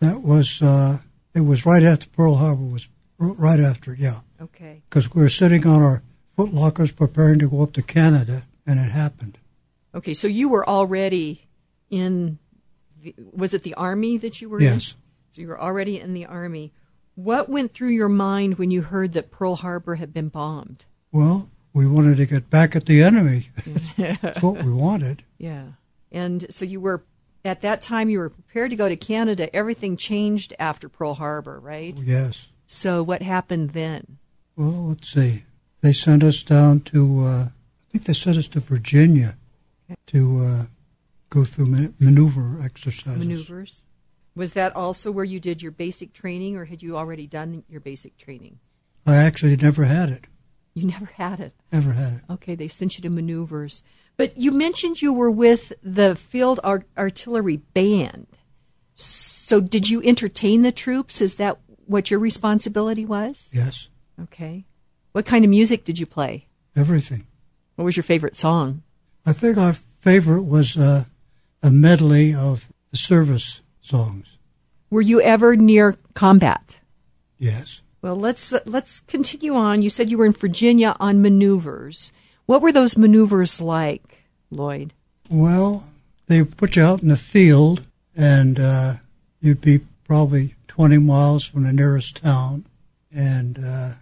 [0.00, 0.98] That was uh,
[1.32, 4.22] it was right after Pearl Harbor was right after, it, yeah.
[4.40, 4.82] Okay.
[4.90, 6.02] Because we were sitting on our
[6.36, 9.38] footlockers preparing to go up to Canada, and it happened.
[9.94, 10.12] Okay.
[10.12, 11.46] So you were already
[11.88, 12.40] in.
[13.00, 14.64] The, was it the army that you were in?
[14.64, 14.96] Yes.
[15.30, 16.72] So you were already in the army.
[17.14, 20.84] What went through your mind when you heard that Pearl Harbor had been bombed?
[21.12, 23.50] Well, we wanted to get back at the enemy.
[23.96, 25.22] That's what we wanted.
[25.38, 25.74] Yeah.
[26.14, 27.02] And so you were
[27.44, 29.54] at that time you were prepared to go to Canada.
[29.54, 31.94] Everything changed after Pearl Harbor, right?
[31.94, 32.50] Yes.
[32.66, 34.18] So what happened then?
[34.56, 35.44] Well, let's see.
[35.82, 39.36] They sent us down to, uh, I think they sent us to Virginia
[40.06, 40.64] to uh,
[41.28, 43.18] go through man- maneuver exercises.
[43.18, 43.84] Maneuvers.
[44.36, 47.80] Was that also where you did your basic training or had you already done your
[47.80, 48.60] basic training?
[49.06, 50.26] I actually never had it.
[50.72, 51.52] You never had it.
[51.70, 52.20] Never had it.
[52.30, 53.82] Okay, they sent you to maneuvers.
[54.16, 58.26] But you mentioned you were with the Field Ar- Artillery Band.
[58.94, 61.20] So did you entertain the troops?
[61.20, 63.48] Is that what your responsibility was?
[63.52, 63.88] Yes.
[64.22, 64.64] Okay.
[65.12, 66.46] What kind of music did you play?
[66.76, 67.26] Everything.
[67.76, 68.82] What was your favorite song?
[69.26, 71.04] I think our favorite was uh,
[71.62, 74.38] a medley of the service songs.
[74.90, 76.78] Were you ever near combat?
[77.38, 77.80] Yes.
[78.00, 79.82] Well, let's let's continue on.
[79.82, 82.12] You said you were in Virginia on maneuvers.
[82.46, 84.92] What were those maneuvers like, Lloyd?
[85.30, 85.84] Well,
[86.26, 87.84] they put you out in the field,
[88.16, 88.94] and uh,
[89.40, 92.66] you'd be probably 20 miles from the nearest town,
[93.14, 93.92] and uh,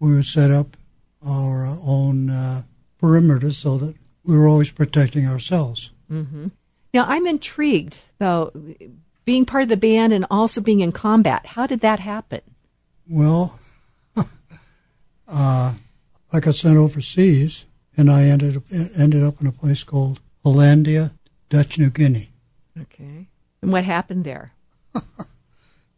[0.00, 0.76] we would set up
[1.26, 2.62] our own uh,
[2.98, 5.92] perimeter so that we were always protecting ourselves.
[6.08, 8.52] Now, I'm intrigued though,
[9.24, 11.46] being part of the band and also being in combat.
[11.46, 12.40] How did that happen?
[13.08, 13.58] Well,
[14.16, 15.74] uh,
[16.32, 17.64] I got sent overseas,
[17.96, 21.12] and I ended up, ended up in a place called Hollandia,
[21.48, 22.30] Dutch New Guinea.
[22.80, 23.28] Okay.
[23.60, 24.52] And what happened there?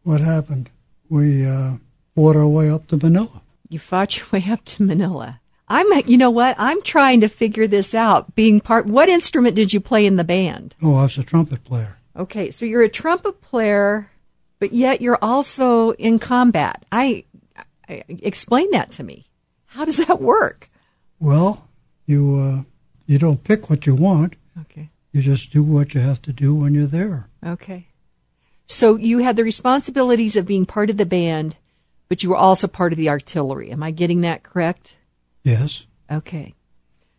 [0.05, 0.71] What happened?
[1.09, 1.77] We uh,
[2.15, 3.43] fought our way up to Manila.
[3.71, 5.41] You fought your way up to Manila.
[5.67, 6.55] I'm, you know what?
[6.59, 8.35] I'm trying to figure this out.
[8.35, 10.77] Being part, what instrument did you play in the band?
[10.83, 11.99] Oh, I was a trumpet player.
[12.15, 14.11] Okay, so you're a trumpet player,
[14.59, 16.85] but yet you're also in combat.
[16.93, 17.25] I,
[17.89, 19.27] I explain that to me.
[19.65, 20.69] How does that work?
[21.19, 21.71] Well,
[22.07, 22.63] you uh,
[23.07, 24.37] you don't pick what you want.
[24.61, 24.91] Okay.
[25.13, 27.29] You just do what you have to do when you're there.
[27.45, 27.89] Okay.
[28.67, 31.57] So you had the responsibilities of being part of the band,
[32.09, 33.71] but you were also part of the artillery.
[33.71, 34.97] Am I getting that correct?
[35.43, 35.87] Yes.
[36.11, 36.55] Okay.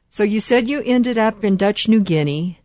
[0.10, 2.60] So you said you ended up in Dutch New Guinea.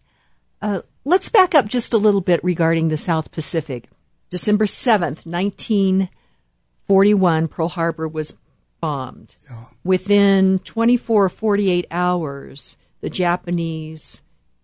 [0.62, 3.88] Uh, let's back up just a little bit regarding the South Pacific.
[4.30, 8.37] December 7th, 1941, Pearl Harbor was
[8.81, 9.37] bombed.
[9.85, 14.23] Within 24 or 48 hours, the Japanese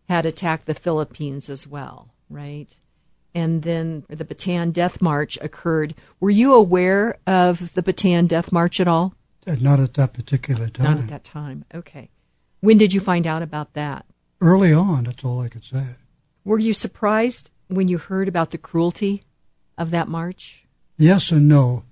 [0.09, 2.75] had attacked the Philippines as well, right?
[3.35, 5.95] And then the Bataan Death March occurred.
[6.21, 9.14] Were you aware of the Bataan Death March at all?
[9.47, 10.85] Uh, Not at that particular time.
[10.85, 11.64] Not at that time.
[11.75, 12.11] Okay.
[12.61, 14.07] When did you find out about that?
[14.41, 15.85] Early on, that's all I could say.
[16.45, 19.25] Were you surprised when you heard about the cruelty
[19.77, 20.67] of that march?
[20.97, 21.85] Yes and no,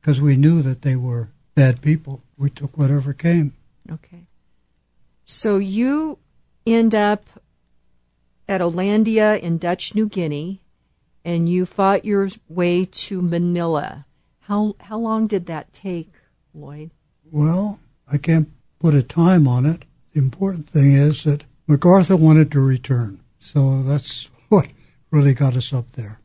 [0.00, 2.22] because we knew that they were bad people.
[2.38, 3.52] We took whatever came.
[3.92, 4.24] Okay.
[5.26, 6.16] So you
[6.66, 7.26] end up
[8.48, 10.62] at Hollandia in Dutch New Guinea
[11.22, 14.06] and you fought your way to Manila.
[14.48, 16.14] How how long did that take,
[16.54, 16.92] Lloyd?
[17.30, 17.80] Well,
[18.10, 18.48] I can't
[18.78, 19.84] put a time on it.
[20.14, 23.20] The important thing is that MacArthur wanted to return.
[23.36, 24.68] So that's what
[25.10, 26.20] really got us up there.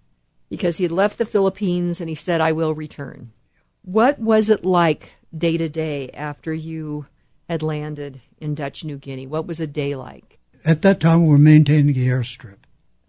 [0.49, 3.33] Because he had left the Philippines and he said, I will return.
[3.81, 7.07] What was it like day to day after you
[7.49, 9.27] had landed in Dutch New Guinea?
[9.27, 10.39] What was a day like?
[10.65, 12.57] At that time, we were maintaining the airstrip.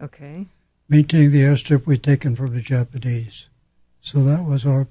[0.01, 0.47] Okay.
[0.89, 3.49] Maintaining the airstrip we'd taken from the Japanese.
[3.99, 4.87] So that was our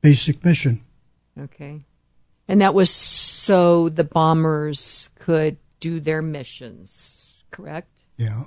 [0.00, 0.82] basic mission.
[1.38, 1.82] Okay.
[2.48, 7.98] And that was so the bombers could do their missions, correct?
[8.16, 8.44] Yeah.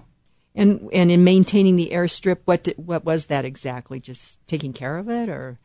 [0.56, 4.00] And and in maintaining the airstrip, what did, what was that exactly?
[4.00, 5.60] Just taking care of it, or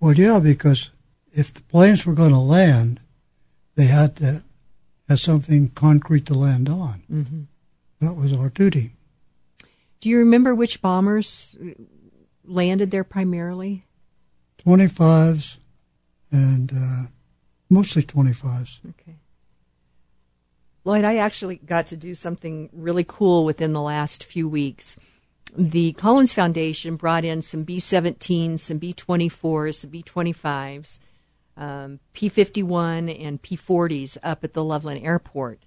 [0.00, 0.90] Well, yeah, because
[1.36, 3.00] if the planes were going to land,
[3.74, 4.42] they had to
[5.08, 7.02] have something concrete to land on.
[7.12, 7.42] mm-hmm.
[8.00, 8.92] That was our duty.
[10.00, 11.56] do you remember which bombers
[12.44, 13.84] landed there primarily?
[14.64, 15.58] 25s
[16.30, 17.06] and uh,
[17.70, 18.80] mostly 25s.
[18.90, 19.16] Okay.
[20.84, 24.96] Lloyd, I actually got to do something really cool within the last few weeks.
[25.56, 30.98] The Collings Foundation brought in some B 17s, some B 24s, some B 25s,
[31.56, 35.60] um, P 51, and P 40s up at the Loveland Airport.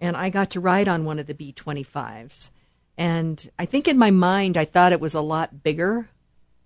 [0.00, 2.50] And I got to ride on one of the B 25s.
[2.96, 6.08] And I think in my mind, I thought it was a lot bigger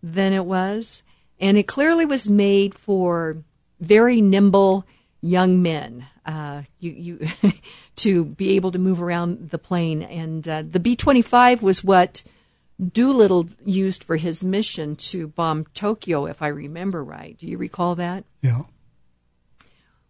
[0.03, 1.03] than it was.
[1.41, 3.43] And it clearly was made for
[3.81, 4.85] very nimble
[5.21, 6.07] young men.
[6.25, 7.29] Uh, you, you
[7.97, 11.83] to be able to move around the plane, and uh, the B twenty five was
[11.83, 12.23] what
[12.93, 17.37] Doolittle used for his mission to bomb Tokyo, if I remember right.
[17.37, 18.25] Do you recall that?
[18.43, 18.63] Yeah.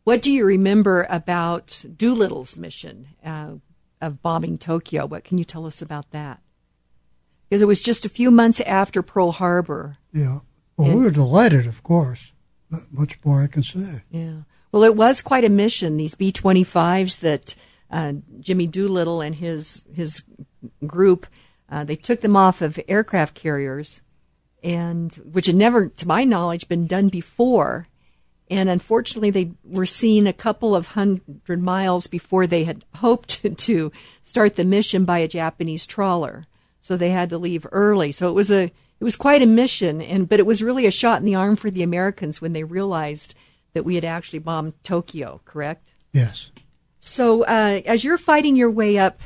[0.05, 3.55] What do you remember about Doolittle's mission uh,
[4.01, 5.07] of bombing Tokyo?
[5.07, 6.41] What can you tell us about that?
[7.49, 9.97] Because it was just a few months after Pearl Harbor.
[10.13, 10.41] Yeah.
[10.77, 12.33] Well, And- we were delighted, of course.
[12.71, 14.03] Not much more I can say.
[14.11, 14.43] Yeah.
[14.73, 15.97] Well, it was quite a mission.
[15.97, 17.55] These B twenty fives that
[17.91, 20.23] uh, Jimmy Doolittle and his his
[20.87, 21.27] group
[21.71, 24.01] uh, they took them off of aircraft carriers,
[24.63, 27.89] and which had never, to my knowledge, been done before.
[28.51, 33.93] And unfortunately, they were seen a couple of hundred miles before they had hoped to
[34.23, 36.47] start the mission by a Japanese trawler.
[36.81, 38.13] So they had to leave early.
[38.13, 38.65] So it was a
[39.01, 41.55] it was quite a mission, and but it was really a shot in the arm
[41.57, 43.35] for the Americans when they realized
[43.75, 45.41] that we had actually bombed Tokyo.
[45.45, 45.93] Correct.
[46.13, 46.51] Yes.
[47.01, 49.21] So uh, as you're fighting your way up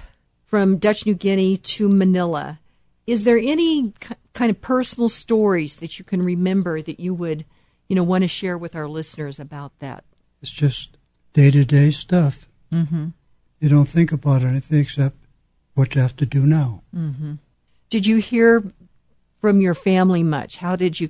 [0.52, 2.60] from Dutch New Guinea to Manila,
[3.06, 3.94] is there any
[4.34, 7.46] kind of personal stories that you can remember that you would,
[7.88, 10.04] you know, want to share with our listeners about that?
[10.42, 10.98] It's just
[11.32, 12.50] day to day stuff.
[12.70, 13.08] Mm-hmm.
[13.60, 15.16] You don't think about anything except
[15.72, 16.82] what you have to do now.
[17.88, 18.62] Did you hear
[19.40, 20.58] from your family much?
[20.58, 21.08] How did you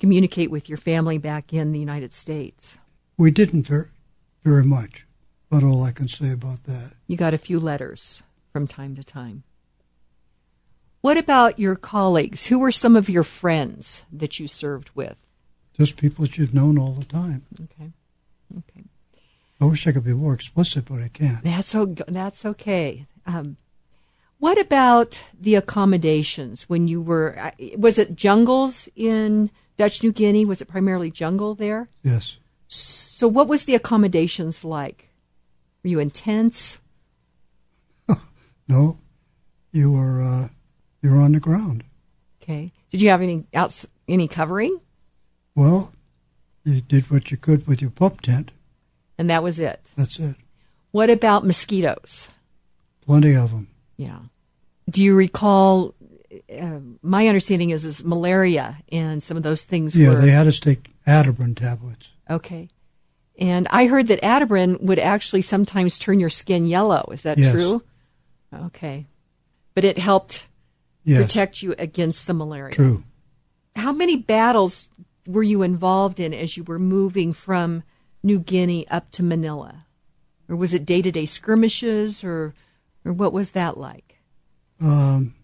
[0.00, 2.76] communicate with your family back in the United States?
[3.16, 3.88] We didn't very,
[4.44, 5.06] very much,
[5.48, 6.92] but all I can say about that.
[7.06, 8.22] You got a few letters
[8.52, 9.42] from time to time.
[11.00, 12.46] What about your colleagues?
[12.46, 15.16] Who were some of your friends that you served with?
[15.76, 17.44] Just people that you've known all the time.
[17.64, 17.90] Okay.
[18.58, 18.84] Okay.
[19.60, 21.42] I wish I could be more explicit, but I can't.
[21.42, 23.06] That's o- that's okay.
[23.26, 23.56] Um,
[24.38, 27.36] what about the accommodations when you were?
[27.38, 30.44] uh, Was it jungles in Dutch New Guinea?
[30.44, 31.88] Was it primarily jungle there?
[32.02, 32.38] Yes.
[32.68, 35.08] So, what was the accommodations like?
[35.82, 36.78] Were you in tents?
[38.68, 38.98] No.
[39.72, 40.48] You were uh,
[41.02, 41.84] you were on the ground.
[42.42, 42.72] Okay.
[42.90, 44.78] Did you have any outs any covering?
[45.54, 45.92] Well,
[46.64, 48.50] you did what you could with your pup tent.
[49.18, 49.90] And that was it.
[49.96, 50.36] That's it.
[50.90, 52.28] What about mosquitoes?
[53.06, 53.68] Plenty of them.
[53.96, 54.18] Yeah.
[54.90, 55.94] Do you recall?
[56.54, 60.46] Uh, my understanding is is malaria and some of those things Yeah, were they had
[60.46, 62.12] us take Atabrine tablets.
[62.30, 62.68] okay.
[63.38, 67.04] And I heard that Atabrine would actually sometimes turn your skin yellow.
[67.12, 67.52] Is that Yes.
[67.52, 67.82] true?
[68.52, 69.06] Okay.
[69.74, 70.46] But it helped
[71.04, 72.72] Yes, protect you against the malaria.
[72.74, 73.04] true.
[73.74, 74.88] How many battles
[75.26, 77.82] were you involved in as you were moving from
[78.22, 79.86] New Guinea up to Manila?
[80.48, 82.54] Or was it day to day skirmishes or
[83.04, 84.18] or what was that like?
[84.80, 85.34] Um,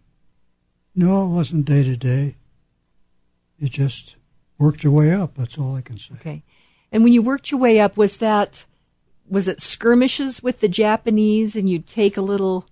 [0.94, 2.36] no, it wasn't day to day.
[3.58, 4.16] You just
[4.58, 5.34] worked your way up.
[5.34, 6.14] That's all I can say.
[6.14, 6.42] Okay.
[6.92, 8.64] And when you worked your way up, was that
[9.28, 12.66] was it skirmishes with the Japanese and you'd take a little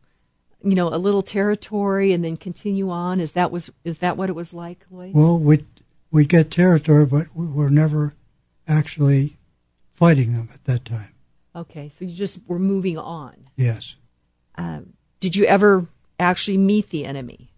[0.62, 3.20] you know, a little territory and then continue on?
[3.20, 5.14] Is that was is that what it was like, Lloyd?
[5.14, 5.64] Well, we
[6.10, 8.14] we'd get territory, but we were never
[8.66, 9.36] actually
[9.90, 11.12] fighting them at that time.
[11.54, 13.34] Okay, so you just were moving on.
[13.56, 13.96] Yes.
[15.20, 15.86] Did you ever
[16.20, 17.50] actually meet the enemy?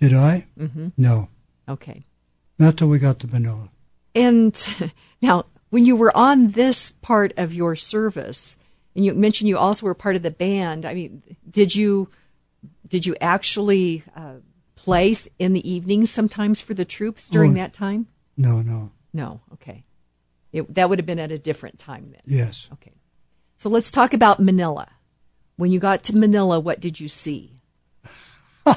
[0.00, 0.46] Did I?
[0.58, 0.88] Mm-hmm.
[0.96, 1.28] No,
[1.68, 2.04] Okay.
[2.58, 3.68] not till we got to Manila.
[4.14, 4.56] And
[5.22, 8.56] now, when you were on this part of your service,
[8.94, 10.84] and you mentioned you also were part of the band.
[10.84, 12.08] I mean, did you
[12.88, 14.34] did you actually uh,
[14.76, 18.06] play in the evenings sometimes for the troops during Oh, that time?
[18.36, 18.90] No, no.
[19.12, 19.40] No.
[19.54, 19.84] Okay.
[20.52, 22.22] It, that would have been at a different time then.
[22.24, 22.68] Yes.
[22.74, 22.92] Okay.
[23.56, 24.88] So let's talk about Manila.
[25.56, 27.52] When you got to Manila, what did you see?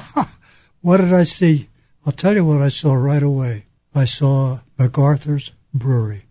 [0.80, 1.68] What did I see?
[2.04, 3.66] I'll tell you what I saw right away.
[3.94, 6.24] I saw MacArthur's Brewery.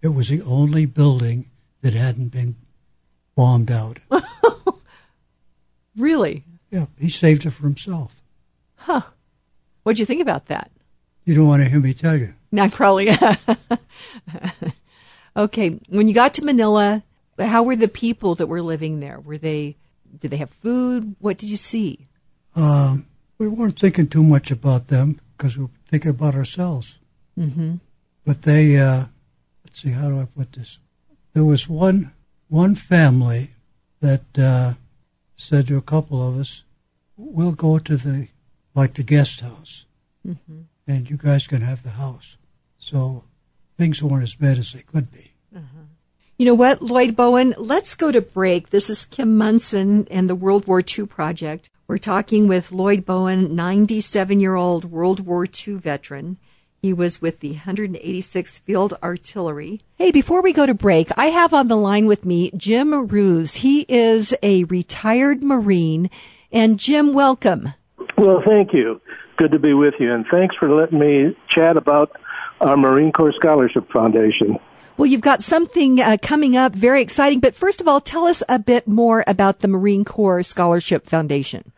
[0.00, 1.50] It was the only building
[1.82, 2.54] that hadn't been
[3.34, 3.98] bombed out.
[5.96, 6.44] Really?
[6.76, 8.22] Yeah, he saved it for himself.
[8.76, 9.00] Huh.
[9.82, 10.70] What'd you think about that?
[11.24, 12.34] You don't want to hear me tell you.
[12.58, 13.08] I probably.
[15.36, 15.80] okay.
[15.88, 17.02] When you got to Manila,
[17.38, 19.20] how were the people that were living there?
[19.20, 19.76] Were they?
[20.18, 21.16] Did they have food?
[21.18, 22.06] What did you see?
[22.54, 23.06] Um,
[23.38, 26.98] we weren't thinking too much about them because we were thinking about ourselves.
[27.38, 27.76] Mm-hmm.
[28.24, 29.06] But they, uh,
[29.64, 30.78] let's see, how do I put this?
[31.32, 32.12] There was one
[32.48, 33.50] one family
[34.00, 34.74] that uh,
[35.36, 36.64] said to a couple of us,
[37.16, 38.28] "We'll go to the
[38.74, 39.86] like the guest house,
[40.26, 40.62] mm-hmm.
[40.86, 42.36] and you guys can have the house."
[42.78, 43.24] So
[43.76, 45.32] things weren't as bad as they could be.
[45.54, 45.86] Uh-huh.
[46.38, 47.54] You know what, Lloyd Bowen?
[47.56, 48.68] Let's go to break.
[48.70, 51.70] This is Kim Monson and the World War II Project.
[51.88, 56.36] We're talking with Lloyd Bowen, 97 year old World War II veteran.
[56.82, 59.80] He was with the 186th Field Artillery.
[59.96, 63.54] Hey, before we go to break, I have on the line with me Jim Ruse.
[63.54, 66.10] He is a retired Marine.
[66.56, 67.74] And Jim, welcome.
[68.16, 68.98] Well, thank you.
[69.36, 72.18] Good to be with you, and thanks for letting me chat about
[72.62, 74.58] our Marine Corps Scholarship Foundation.
[74.96, 77.40] Well, you've got something uh, coming up very exciting.
[77.40, 81.72] But first of all, tell us a bit more about the Marine Corps Scholarship Foundation.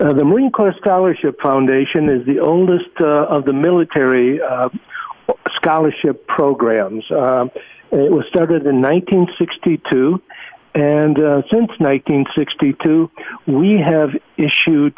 [0.00, 4.68] Uh, the Marine Corps Scholarship Foundation is the oldest uh, of the military uh,
[5.54, 7.08] scholarship programs.
[7.08, 7.46] Uh,
[7.92, 10.20] it was started in 1962,
[10.74, 13.10] and uh, since 1962,
[13.46, 14.96] we have issued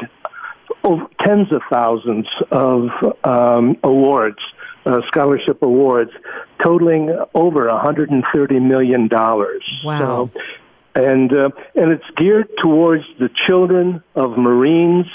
[0.84, 2.88] over tens of thousands of
[3.24, 4.38] um, awards,
[4.86, 6.10] uh, scholarship awards,
[6.62, 9.64] totaling over 130 million dollars.
[9.84, 9.98] Wow.
[9.98, 10.30] So,
[10.94, 15.06] and uh, and it's geared towards the children of Marines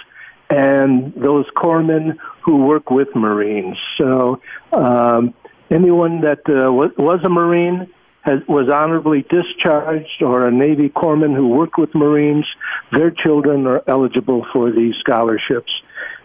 [0.50, 3.78] and those corpsmen who work with Marines.
[3.98, 4.42] So
[4.72, 5.34] um,
[5.72, 7.88] anyone that uh, was, was a Marine
[8.26, 12.46] has, was honorably discharged, or a Navy corpsman who worked with Marines,
[12.92, 15.72] their children are eligible for these scholarships,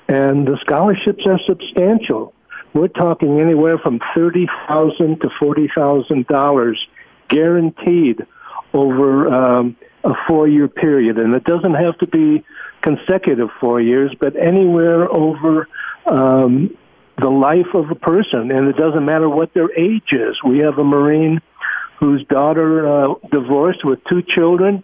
[0.09, 2.33] and the scholarships are substantial.
[2.73, 6.79] We're talking anywhere from thirty thousand to forty thousand dollars
[7.29, 8.27] guaranteed
[8.73, 12.45] over um, a four-year period, and it doesn't have to be
[12.81, 15.69] consecutive four years, but anywhere over
[16.07, 16.77] um,
[17.19, 20.37] the life of a person, and it doesn't matter what their age is.
[20.45, 21.41] We have a Marine
[22.01, 24.83] whose daughter uh, divorced with two children,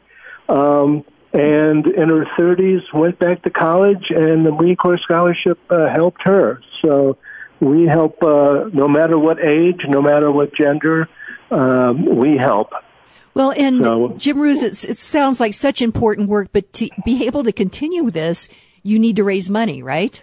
[0.49, 1.03] um,
[1.33, 6.23] and in her 30s went back to college, and the Marine Corps scholarship uh, helped
[6.25, 6.61] her.
[6.83, 7.17] So
[7.61, 11.09] we help uh, no matter what age, no matter what gender,
[11.51, 12.73] um, we help.
[13.35, 17.27] Well, and So- Jim Ruse, it's, it sounds like such important work, but to be
[17.27, 18.49] able to continue this,
[18.83, 20.23] you need to raise money, right?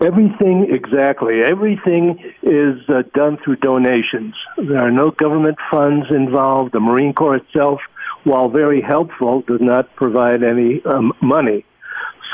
[0.00, 1.42] Everything, exactly.
[1.42, 4.34] Everything is uh, done through donations.
[4.56, 6.72] There are no government funds involved.
[6.72, 7.80] The Marine Corps itself,
[8.22, 11.64] while very helpful, does not provide any um, money.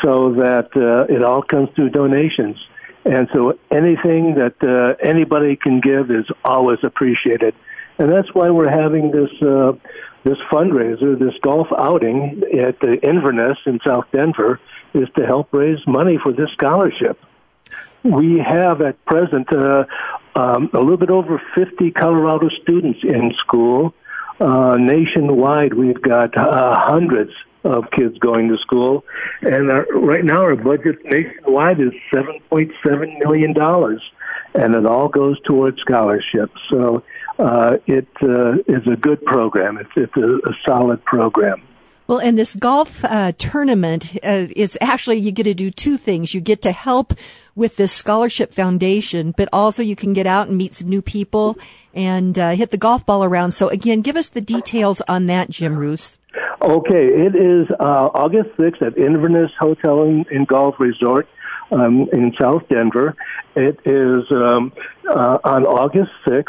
[0.03, 2.59] So that uh, it all comes through donations.
[3.07, 7.55] And so anything that uh, anybody can give is always appreciated.
[7.99, 9.73] And that's why we're having this uh,
[10.25, 14.59] this fundraiser, this golf outing at the Inverness in South Denver,
[14.93, 17.19] is to help raise money for this scholarship
[18.05, 19.85] we have at present uh,
[20.37, 23.95] um, a little bit over 50 Colorado students in school.
[24.41, 27.33] Uh, nationwide, we've got uh, hundreds
[27.63, 29.05] of kids going to school,
[29.41, 34.03] and our, right now our budget nationwide is 7.7 million dollars,
[34.55, 36.61] and it all goes towards scholarships.
[36.69, 37.03] So
[37.39, 39.79] uh, it uh, is a good program.
[39.79, 41.63] It's it's a, a solid program.
[42.07, 46.35] Well, and this golf uh, tournament uh, is actually you get to do two things.
[46.35, 47.15] You get to help
[47.55, 51.57] with this scholarship foundation, but also you can get out and meet some new people
[51.95, 53.53] and uh, hit the golf ball around.
[53.53, 56.19] So again, give us the details on that, Jim Roos.
[56.61, 61.29] Okay, it is uh, August 6th at Inverness Hotel and, and Golf Resort
[61.71, 63.15] um, in South Denver.
[63.55, 64.73] It is um,
[65.09, 66.49] uh, on August 6th,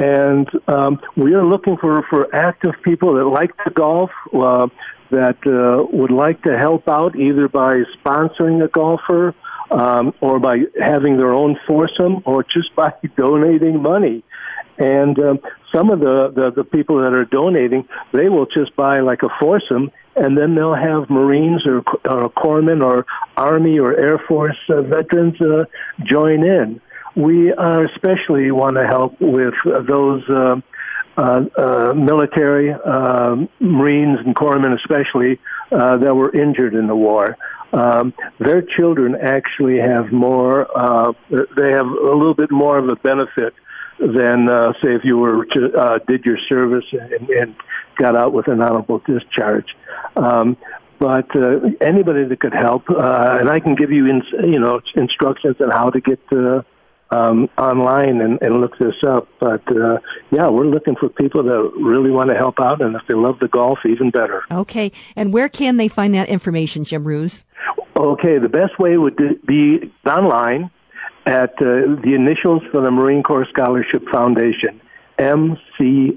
[0.00, 4.66] and um, we are looking for, for active people that like to golf, uh,
[5.10, 9.34] that uh, would like to help out either by sponsoring a golfer
[9.70, 14.24] um, or by having their own foursome or just by donating money.
[14.78, 15.40] And um,
[15.70, 19.28] some of the, the the people that are donating, they will just buy like a
[19.38, 23.04] foursome, and then they'll have Marines or, or corpsmen or
[23.36, 25.66] Army or Air Force uh, veterans uh,
[26.02, 26.80] join in.
[27.16, 30.28] We uh, especially want to help with those.
[30.28, 30.60] Uh,
[31.16, 35.38] uh, uh, military, uh, Marines and corpsmen especially,
[35.70, 37.36] uh, that were injured in the war.
[37.72, 41.12] Um, their children actually have more, uh,
[41.56, 43.54] they have a little bit more of a benefit
[43.98, 47.54] than, uh, say, if you were to, uh, did your service and, and
[47.96, 49.76] got out with an honorable discharge.
[50.16, 50.56] Um,
[50.98, 55.56] but uh, anybody that could help, uh, and I can give you, you know, instructions
[55.60, 56.62] on how to get uh,
[57.10, 59.28] um, online and, and look this up.
[59.38, 59.98] But uh,
[60.30, 63.38] yeah, we're looking for people that really want to help out, and if they love
[63.40, 64.42] the golf, even better.
[64.50, 67.44] Okay, and where can they find that information, Jim Roos?
[67.96, 70.70] Okay, the best way would be online
[71.26, 74.80] at uh, the initials for the Marine Corps Scholarship Foundation,
[75.18, 76.10] mcsf.org.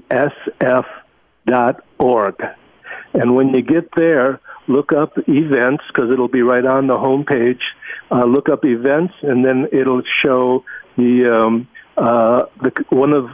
[3.12, 7.24] And when you get there, look up events because it'll be right on the home
[7.24, 7.62] page.
[8.10, 10.64] Uh, look up events, and then it'll show
[10.96, 13.30] the um, uh, the one of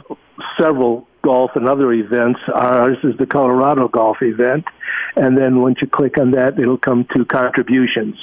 [0.59, 2.39] several golf and other events.
[2.53, 4.65] Ours is the Colorado Golf event,
[5.15, 8.15] and then once you click on that, it'll come to contributions.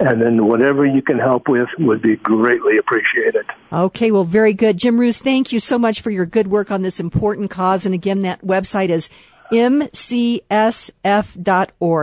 [0.00, 3.46] And then whatever you can help with would be greatly appreciated.
[3.72, 4.76] Okay, well, very good.
[4.76, 7.84] Jim Roos, thank you so much for your good work on this important cause.
[7.84, 9.08] And again, that website is
[9.50, 10.42] mcsf.org.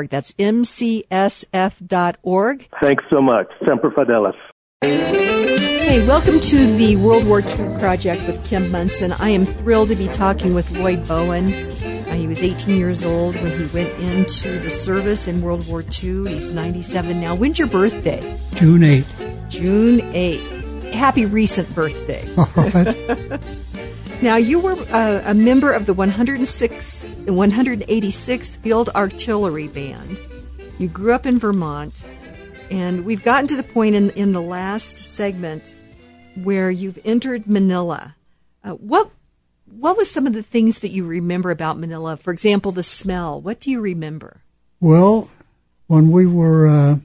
[0.10, 1.08] That's mcsf.org.
[2.82, 3.48] Thanks so much.
[3.66, 4.36] Semper Fidelis.
[4.86, 9.14] Hey, welcome to the World War II Project with Kim Monson.
[9.14, 11.52] I am thrilled to be talking with Lloyd Bowen.
[11.52, 15.82] Uh, he was 18 years old when he went into the service in World War
[15.82, 16.28] II.
[16.32, 17.34] He's 97 now.
[17.34, 18.38] When's your birthday?
[18.54, 19.06] June 8.
[19.50, 20.40] June 8.
[20.94, 22.30] Happy recent birthday.
[24.22, 30.18] Now, you were uh, a member of the 106, 186th Field Artillery Band.
[30.80, 31.94] You grew up in Vermont.
[32.72, 35.76] And we've gotten to the point in, in the last segment
[36.44, 38.16] where you've entered Manila.
[38.64, 39.12] Uh, what
[39.66, 42.18] what was some of the things that you remember about Manila?
[42.18, 43.42] For example, the smell.
[43.42, 44.42] What do you remember?
[44.80, 45.30] Well,
[45.88, 46.96] when we were uh,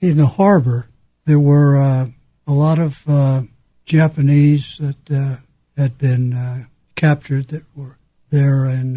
[0.00, 0.88] in the harbor,
[1.24, 2.06] there were uh,
[2.46, 3.42] a lot of uh,
[3.84, 5.36] Japanese that uh,
[5.76, 7.96] had been uh, captured that were
[8.30, 8.96] there, and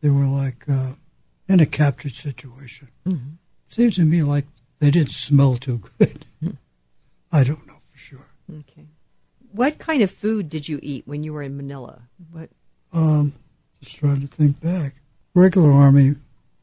[0.00, 0.64] they were like
[1.48, 2.88] in a captured situation.
[3.06, 3.34] Mm-hmm.
[3.66, 4.46] Seems to me like
[4.84, 6.26] they didn't smell too good.
[7.32, 8.26] I don't know for sure.
[8.50, 8.84] Okay.
[9.52, 12.02] What kind of food did you eat when you were in Manila?
[12.30, 12.50] What?
[12.92, 13.32] Um,
[13.80, 14.96] just trying to think back.
[15.34, 16.16] Regular army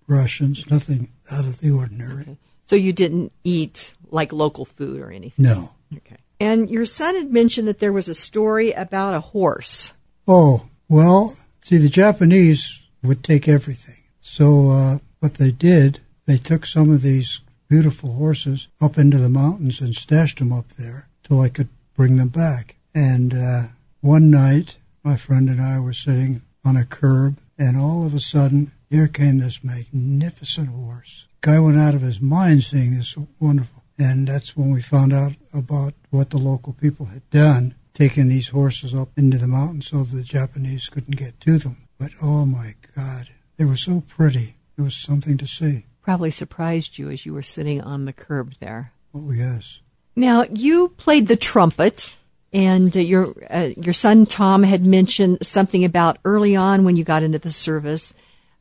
[0.08, 2.22] rations, nothing out of the ordinary.
[2.22, 2.38] Okay.
[2.68, 5.44] So you didn't eat like local food or anything?
[5.44, 5.72] No.
[5.98, 6.18] Okay.
[6.40, 9.94] And your son had mentioned that there was a story about a horse.
[10.28, 14.04] Oh, well, see, the Japanese would take everything.
[14.20, 17.42] So uh, what they did, they took some of these
[17.72, 22.18] beautiful horses up into the mountains and stashed them up there till I could bring
[22.18, 22.76] them back.
[22.94, 23.68] And uh,
[24.02, 28.20] one night, my friend and I were sitting on a curb, and all of a
[28.20, 31.28] sudden, here came this magnificent horse.
[31.40, 33.84] Guy went out of his mind seeing this wonderful.
[33.98, 38.50] And that's when we found out about what the local people had done, taking these
[38.50, 41.78] horses up into the mountains so the Japanese couldn't get to them.
[41.98, 44.58] But oh my God, they were so pretty.
[44.78, 48.54] It was something to see probably surprised you as you were sitting on the curb
[48.60, 48.94] there.
[49.14, 49.82] Oh, yes.
[50.16, 52.16] Now, you played the trumpet,
[52.52, 57.04] and uh, your uh, your son Tom had mentioned something about early on when you
[57.04, 58.14] got into the service,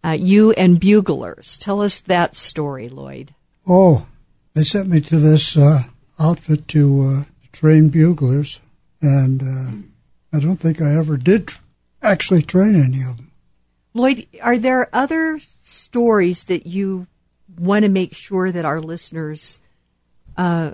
[0.04, 1.58] uh, you and buglers.
[1.58, 3.34] Tell us that story, Lloyd.
[3.66, 4.06] Oh,
[4.54, 5.84] they sent me to this uh,
[6.18, 8.60] outfit to uh, train buglers,
[9.00, 11.50] and uh, I don't think I ever did
[12.02, 13.32] actually train any of them.
[13.92, 17.08] Lloyd, are there other stories that you
[17.60, 19.60] want to make sure that our listeners
[20.36, 20.72] uh,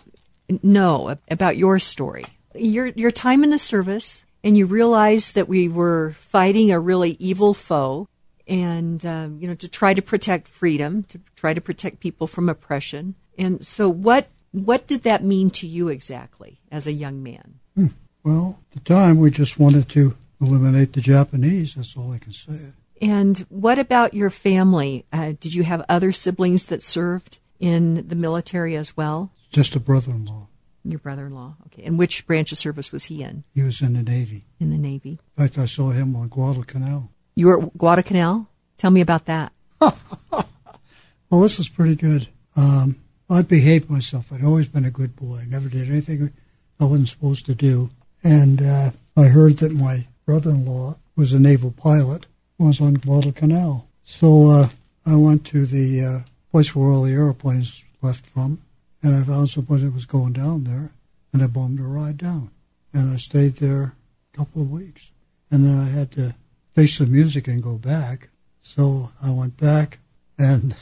[0.63, 2.25] know about your story.
[2.55, 7.17] Your your time in the service, and you realize that we were fighting a really
[7.19, 8.09] evil foe,
[8.47, 12.49] and um, you know to try to protect freedom, to try to protect people from
[12.49, 13.15] oppression.
[13.37, 17.59] And so, what what did that mean to you exactly as a young man?
[17.75, 17.89] Hmm.
[18.23, 21.75] Well, at the time, we just wanted to eliminate the Japanese.
[21.75, 22.73] That's all I can say.
[23.01, 25.05] And what about your family?
[25.13, 29.33] Uh, did you have other siblings that served in the military as well?
[29.51, 30.49] Just a brother in law.
[30.85, 31.57] Your brother in law.
[31.67, 31.83] Okay.
[31.83, 33.45] And which branch of service was he in?
[33.55, 34.45] He was in the Navy.
[34.61, 35.19] In the Navy.
[35.37, 37.11] In fact, I saw him on Guadalcanal.
[37.35, 38.49] You were at Guadalcanal?
[38.79, 39.53] Tell me about that.
[39.81, 42.29] well, this was pretty good.
[42.55, 44.33] Um, I'd behaved myself.
[44.33, 45.41] I'd always been a good boy.
[45.43, 46.33] I never did anything
[46.79, 47.91] I wasn't supposed to do.
[48.23, 52.27] And uh, I heard that my brother in law was a naval pilot,
[52.59, 53.89] was on Guadalcanal.
[54.05, 54.69] So uh,
[55.05, 56.19] I went to the uh,
[56.51, 58.63] place where all the airplanes left from,
[59.03, 60.93] and I found somebody that was going down there,
[61.33, 62.51] and I bombed a ride down.
[62.93, 63.95] And I stayed there
[64.33, 65.11] a couple of weeks.
[65.51, 66.35] And then I had to
[66.73, 68.31] face the music and go back.
[68.63, 69.99] So I went back,
[70.39, 70.75] and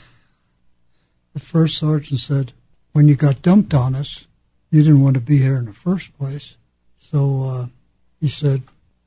[1.33, 2.53] the first sergeant said,
[2.93, 4.27] When you got dumped on us,
[4.71, 6.57] you didn't want to be here in the first place.
[6.97, 7.65] So uh,
[8.19, 8.63] he said,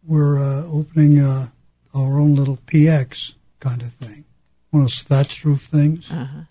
[0.07, 1.49] We're uh, opening uh,
[1.99, 4.25] our own little PX kind of thing,
[4.71, 6.11] one of those thatched roof things.
[6.13, 6.43] Uh-huh.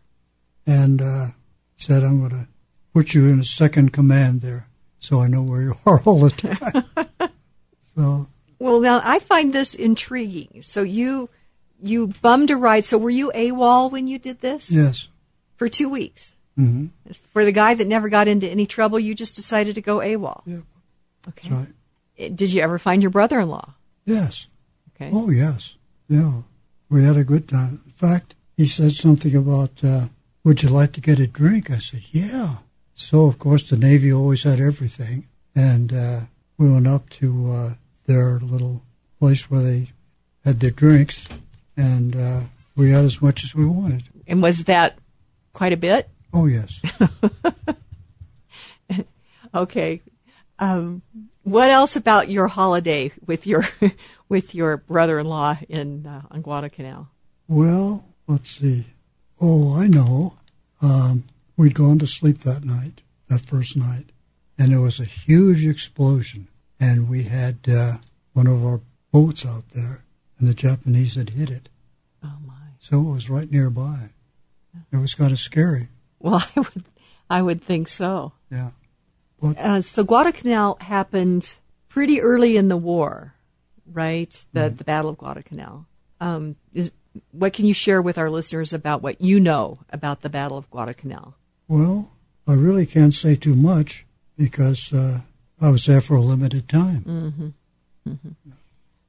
[0.65, 1.27] And uh,
[1.77, 2.47] said, I'm going to
[2.93, 4.67] put you in a second command there
[4.99, 7.29] so I know where you are all the time.
[7.95, 8.27] so
[8.59, 10.61] Well, now I find this intriguing.
[10.61, 11.29] So you
[11.81, 12.85] you bummed a ride.
[12.85, 15.07] So were you AWOL when you did this yes,
[15.55, 16.33] for two weeks?
[16.55, 16.87] hmm
[17.31, 20.41] For the guy that never got into any trouble, you just decided to go AWOL.
[20.45, 20.61] yeah,
[21.29, 21.49] Okay.
[21.53, 22.35] right.
[22.35, 23.75] Did you ever find your brother-in-law?
[24.05, 24.47] Yes.
[24.99, 25.11] Okay.
[25.13, 25.77] Oh, yes.
[26.09, 26.41] Yeah.
[26.89, 27.81] We had a good time.
[27.85, 30.07] In fact, he said something about, uh,
[30.43, 31.69] would you like to get a drink?
[31.69, 32.57] I said, yeah.
[32.93, 35.27] So, of course, the Navy always had everything.
[35.55, 36.19] And uh,
[36.57, 37.73] we went up to uh,
[38.07, 38.81] their little
[39.19, 39.91] place where they
[40.43, 41.27] had their drinks.
[41.75, 42.41] And uh,
[42.75, 44.03] we had as much as we wanted.
[44.25, 44.97] And was that
[45.53, 46.09] quite a bit?
[46.33, 46.81] Oh, yes.
[49.53, 50.01] Okay.
[50.59, 51.01] Um,
[51.47, 53.63] what else about your holiday with your
[54.29, 57.07] with your brother-in-law in uh, on Guadalcanal?
[57.47, 58.85] well, let's see.
[59.39, 60.37] Oh, I know.
[60.81, 61.23] Um,
[61.55, 64.11] we'd gone to sleep that night, that first night,
[64.57, 66.47] and there was a huge explosion.
[66.79, 67.97] And we had uh,
[68.33, 68.81] one of our
[69.11, 70.03] boats out there,
[70.37, 71.69] and the Japanese had hit it.
[72.23, 72.53] Oh my.
[72.77, 74.09] So it was right nearby.
[74.91, 75.87] It was kind of scary.
[76.19, 76.83] Well, I would
[77.29, 78.33] I would think so.
[78.51, 78.71] Yeah.
[79.41, 81.55] Uh, so Guadalcanal happened
[81.89, 83.33] pretty early in the war,
[83.91, 84.31] right?
[84.53, 85.85] The the Battle of Guadalcanal.
[86.19, 86.91] Um, is
[87.31, 90.69] what can you share with our listeners about what you know about the Battle of
[90.71, 91.35] Guadalcanal?
[91.67, 92.11] Well,
[92.47, 94.05] I really can't say too much
[94.38, 95.21] because uh,
[95.61, 97.53] I was there for a limited time.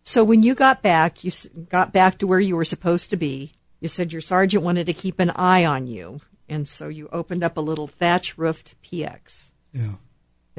[0.04, 3.16] So when you got back, you s- got back to where you were supposed to
[3.16, 3.52] be.
[3.80, 7.44] You said your sergeant wanted to keep an eye on you, and so you opened
[7.44, 9.50] up a little thatch roofed PX.
[9.72, 9.96] Yeah.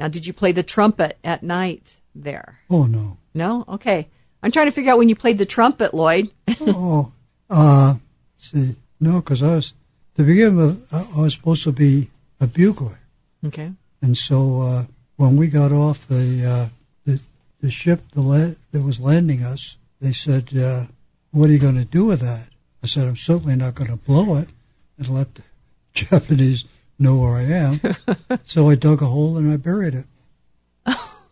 [0.00, 2.60] Now, did you play the trumpet at night there?
[2.70, 3.18] Oh, no.
[3.34, 3.64] No?
[3.68, 4.08] Okay.
[4.42, 6.30] I'm trying to figure out when you played the trumpet, Lloyd.
[6.60, 7.12] oh,
[7.50, 7.94] uh,
[8.32, 8.76] let's see.
[8.98, 9.74] No, because I was,
[10.14, 12.08] to begin with, I I was supposed to be
[12.40, 12.98] a bugler.
[13.46, 13.72] okay.
[14.02, 14.84] And so uh,
[15.16, 16.68] when we got off the, uh,
[17.04, 17.20] the,
[17.60, 20.86] the ship the la- that was landing us, they said, uh,
[21.32, 22.48] what are you going to do with that?
[22.82, 24.48] I said, I'm certainly not going to blow it
[24.96, 25.42] and let the
[25.94, 26.64] Japanese
[27.00, 27.80] know where I am.
[28.44, 30.06] so I dug a hole and I buried it.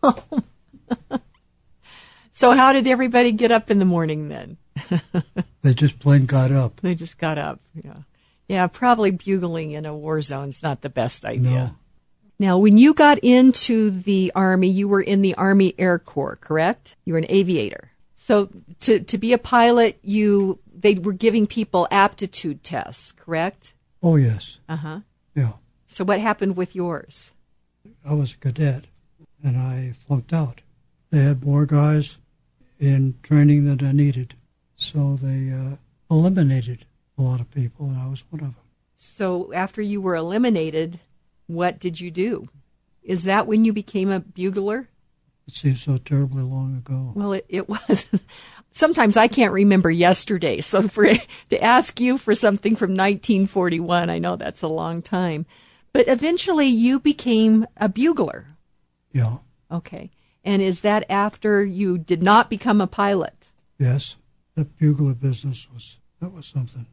[2.39, 4.57] So how did everybody get up in the morning then?
[5.61, 6.79] They just plain got up.
[6.79, 7.59] They just got up.
[7.75, 7.97] Yeah.
[8.47, 11.51] Yeah, probably bugling in a war zone's not the best idea.
[11.51, 11.75] No.
[12.39, 16.95] Now, when you got into the Army, you were in the Army Air Corps, correct?
[17.03, 17.91] You were an aviator.
[18.15, 18.47] So
[18.79, 23.73] to, to be a pilot, you they were giving people aptitude tests, correct?
[24.01, 24.59] Oh, yes.
[24.69, 24.99] Uh huh.
[25.35, 25.53] Yeah.
[25.87, 27.31] So what happened with yours?
[28.07, 28.85] I was a cadet
[29.43, 30.61] and I flunked out.
[31.09, 32.17] They had more guys
[32.79, 34.35] in training than I needed.
[34.75, 35.75] So they uh,
[36.09, 36.85] eliminated
[37.17, 38.65] a lot of people, and I was one of them.
[38.95, 40.99] So after you were eliminated,
[41.47, 42.49] what did you do?
[43.03, 44.89] Is that when you became a bugler?
[45.49, 47.11] It seems so terribly long ago.
[47.15, 48.07] Well, it, it was.
[48.71, 50.61] Sometimes I can't remember yesterday.
[50.61, 51.11] So for
[51.49, 55.47] to ask you for something from 1941, I know that's a long time.
[55.91, 58.45] But eventually you became a bugler.
[59.11, 59.37] Yeah.
[59.71, 60.11] Okay.
[60.43, 63.49] And is that after you did not become a pilot?
[63.79, 64.17] Yes.
[64.53, 66.85] That bugler business was that was something.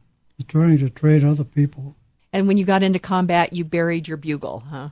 [0.47, 1.95] Trying to train other people.
[2.33, 4.89] And when you got into combat, you buried your bugle, huh?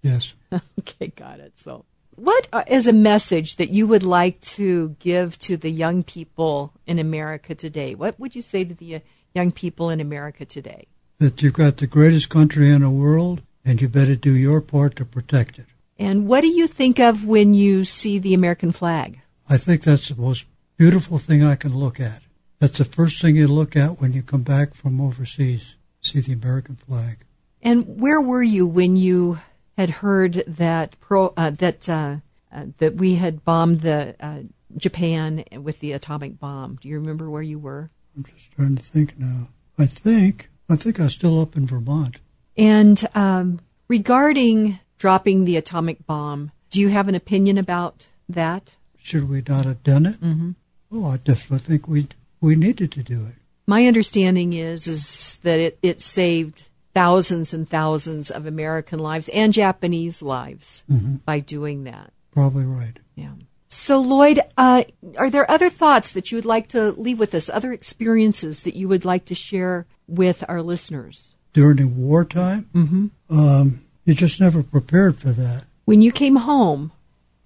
[0.00, 0.34] Yes.
[0.80, 1.58] Okay, got it.
[1.58, 1.84] So,
[2.16, 6.98] what uh, a message that you would like to give to the young people in
[6.98, 7.94] America today?
[7.94, 9.00] What would you say to the uh,
[9.34, 10.86] young people in America today?
[11.18, 14.96] That you've got the greatest country in the world, and you better do your part
[14.96, 15.66] to protect it.
[15.98, 19.20] And what do you think of when you see the American flag?
[19.48, 20.46] I think that's the most
[20.76, 22.22] beautiful thing I can look at.
[22.58, 25.76] That's the first thing you look at when you come back from overseas.
[26.00, 27.18] See the American flag.
[27.62, 29.38] And where were you when you
[29.76, 32.16] had heard that pro, uh, that uh,
[32.52, 34.40] uh, that we had bombed the uh,
[34.76, 36.76] Japan with the atomic bomb?
[36.80, 37.90] Do you remember where you were?
[38.16, 39.48] I'm just trying to think now.
[39.78, 42.16] I think I think I was still up in Vermont.
[42.56, 48.76] And um, regarding dropping the atomic bomb, do you have an opinion about that?
[48.98, 50.20] Should we not have done it?
[50.20, 50.52] Mm-hmm.
[50.92, 52.08] Oh, I definitely think we
[52.40, 53.34] we needed to do it.
[53.66, 56.64] My understanding is is that it, it saved
[56.94, 61.16] thousands and thousands of American lives and Japanese lives Mm-hmm.
[61.24, 62.12] by doing that.
[62.32, 62.98] Probably right.
[63.14, 63.32] Yeah.
[63.68, 64.84] So, Lloyd, uh,
[65.16, 67.48] are there other thoughts that you would like to leave with us?
[67.48, 71.30] Other experiences that you would like to share with our listeners?
[71.54, 73.06] During the wartime, Mm-hmm.
[73.38, 75.64] um, you just never prepared for that.
[75.86, 76.92] When you came home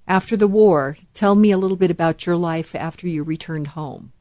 [0.09, 4.13] after the war, tell me a little bit about your life after you returned home.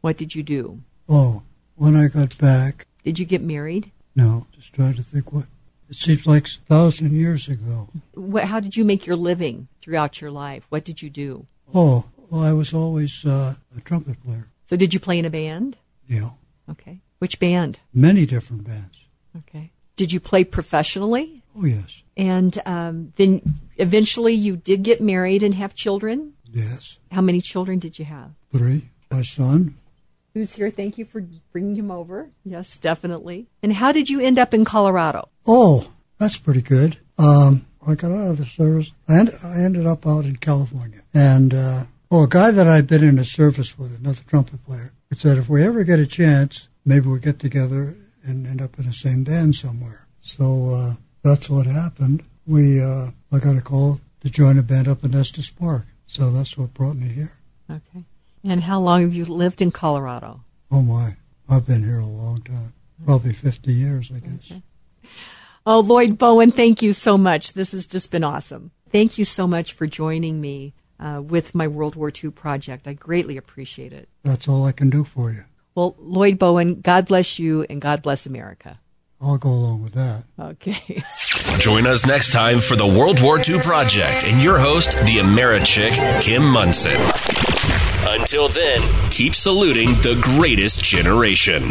[0.00, 0.80] What did you do?
[1.08, 1.42] Oh,
[1.76, 3.90] when I got back, Did you get married?
[4.20, 5.46] No, just trying to think what.
[5.88, 7.88] It seems like a thousand years ago.
[8.14, 10.64] What, how did you make your living throughout your life?
[10.68, 11.46] What did you do?
[11.74, 14.46] Oh, well, I was always uh, a trumpet player.
[14.66, 15.76] So, did you play in a band?
[16.06, 16.30] Yeah.
[16.70, 17.00] Okay.
[17.18, 17.80] Which band?
[17.92, 19.06] many different bands.
[19.36, 19.72] Okay.
[19.96, 21.42] Did you play professionally?
[21.56, 26.34] Oh, yes, And um, then eventually you did get married and have children.
[26.52, 27.00] yes.
[27.10, 28.30] How many children did you have?
[28.52, 28.90] Three.
[29.10, 29.74] My son,
[30.34, 30.70] Who's here?
[30.70, 32.30] Thank you for bringing him over.
[32.44, 33.48] Yes, definitely.
[33.62, 35.28] And how did you end up in Colorado?
[35.46, 36.98] Oh, that's pretty good.
[37.18, 41.02] Um, I got out of the service, and I ended up out in California.
[41.12, 44.92] And uh, oh, a guy that I'd been in a service with, another trumpet player,
[45.08, 48.78] he said, if we ever get a chance, maybe we'll get together and end up
[48.78, 50.06] in the same band somewhere.
[50.20, 52.22] So uh, that's what happened.
[52.46, 55.86] We uh, I got a call to join a band up in Estes Park.
[56.06, 57.32] So that's what brought me here.
[57.70, 58.04] Okay.
[58.42, 60.42] And how long have you lived in Colorado?
[60.70, 61.16] Oh my,
[61.48, 62.72] I've been here a long time,
[63.04, 64.52] probably 50 years, I guess.
[65.66, 67.52] Oh, Lloyd Bowen, thank you so much.
[67.52, 68.70] This has just been awesome.
[68.90, 72.88] Thank you so much for joining me uh, with my World War II project.
[72.88, 74.08] I greatly appreciate it.
[74.22, 75.44] That's all I can do for you.
[75.74, 78.80] Well, Lloyd Bowen, God bless you and God bless America.
[79.20, 80.24] I'll go along with that.
[80.38, 81.02] Okay.
[81.58, 86.20] Join us next time for the World War II Project and your host, the Americhick,
[86.22, 86.98] Kim Monson.
[88.02, 91.62] Until then, keep saluting the greatest generation.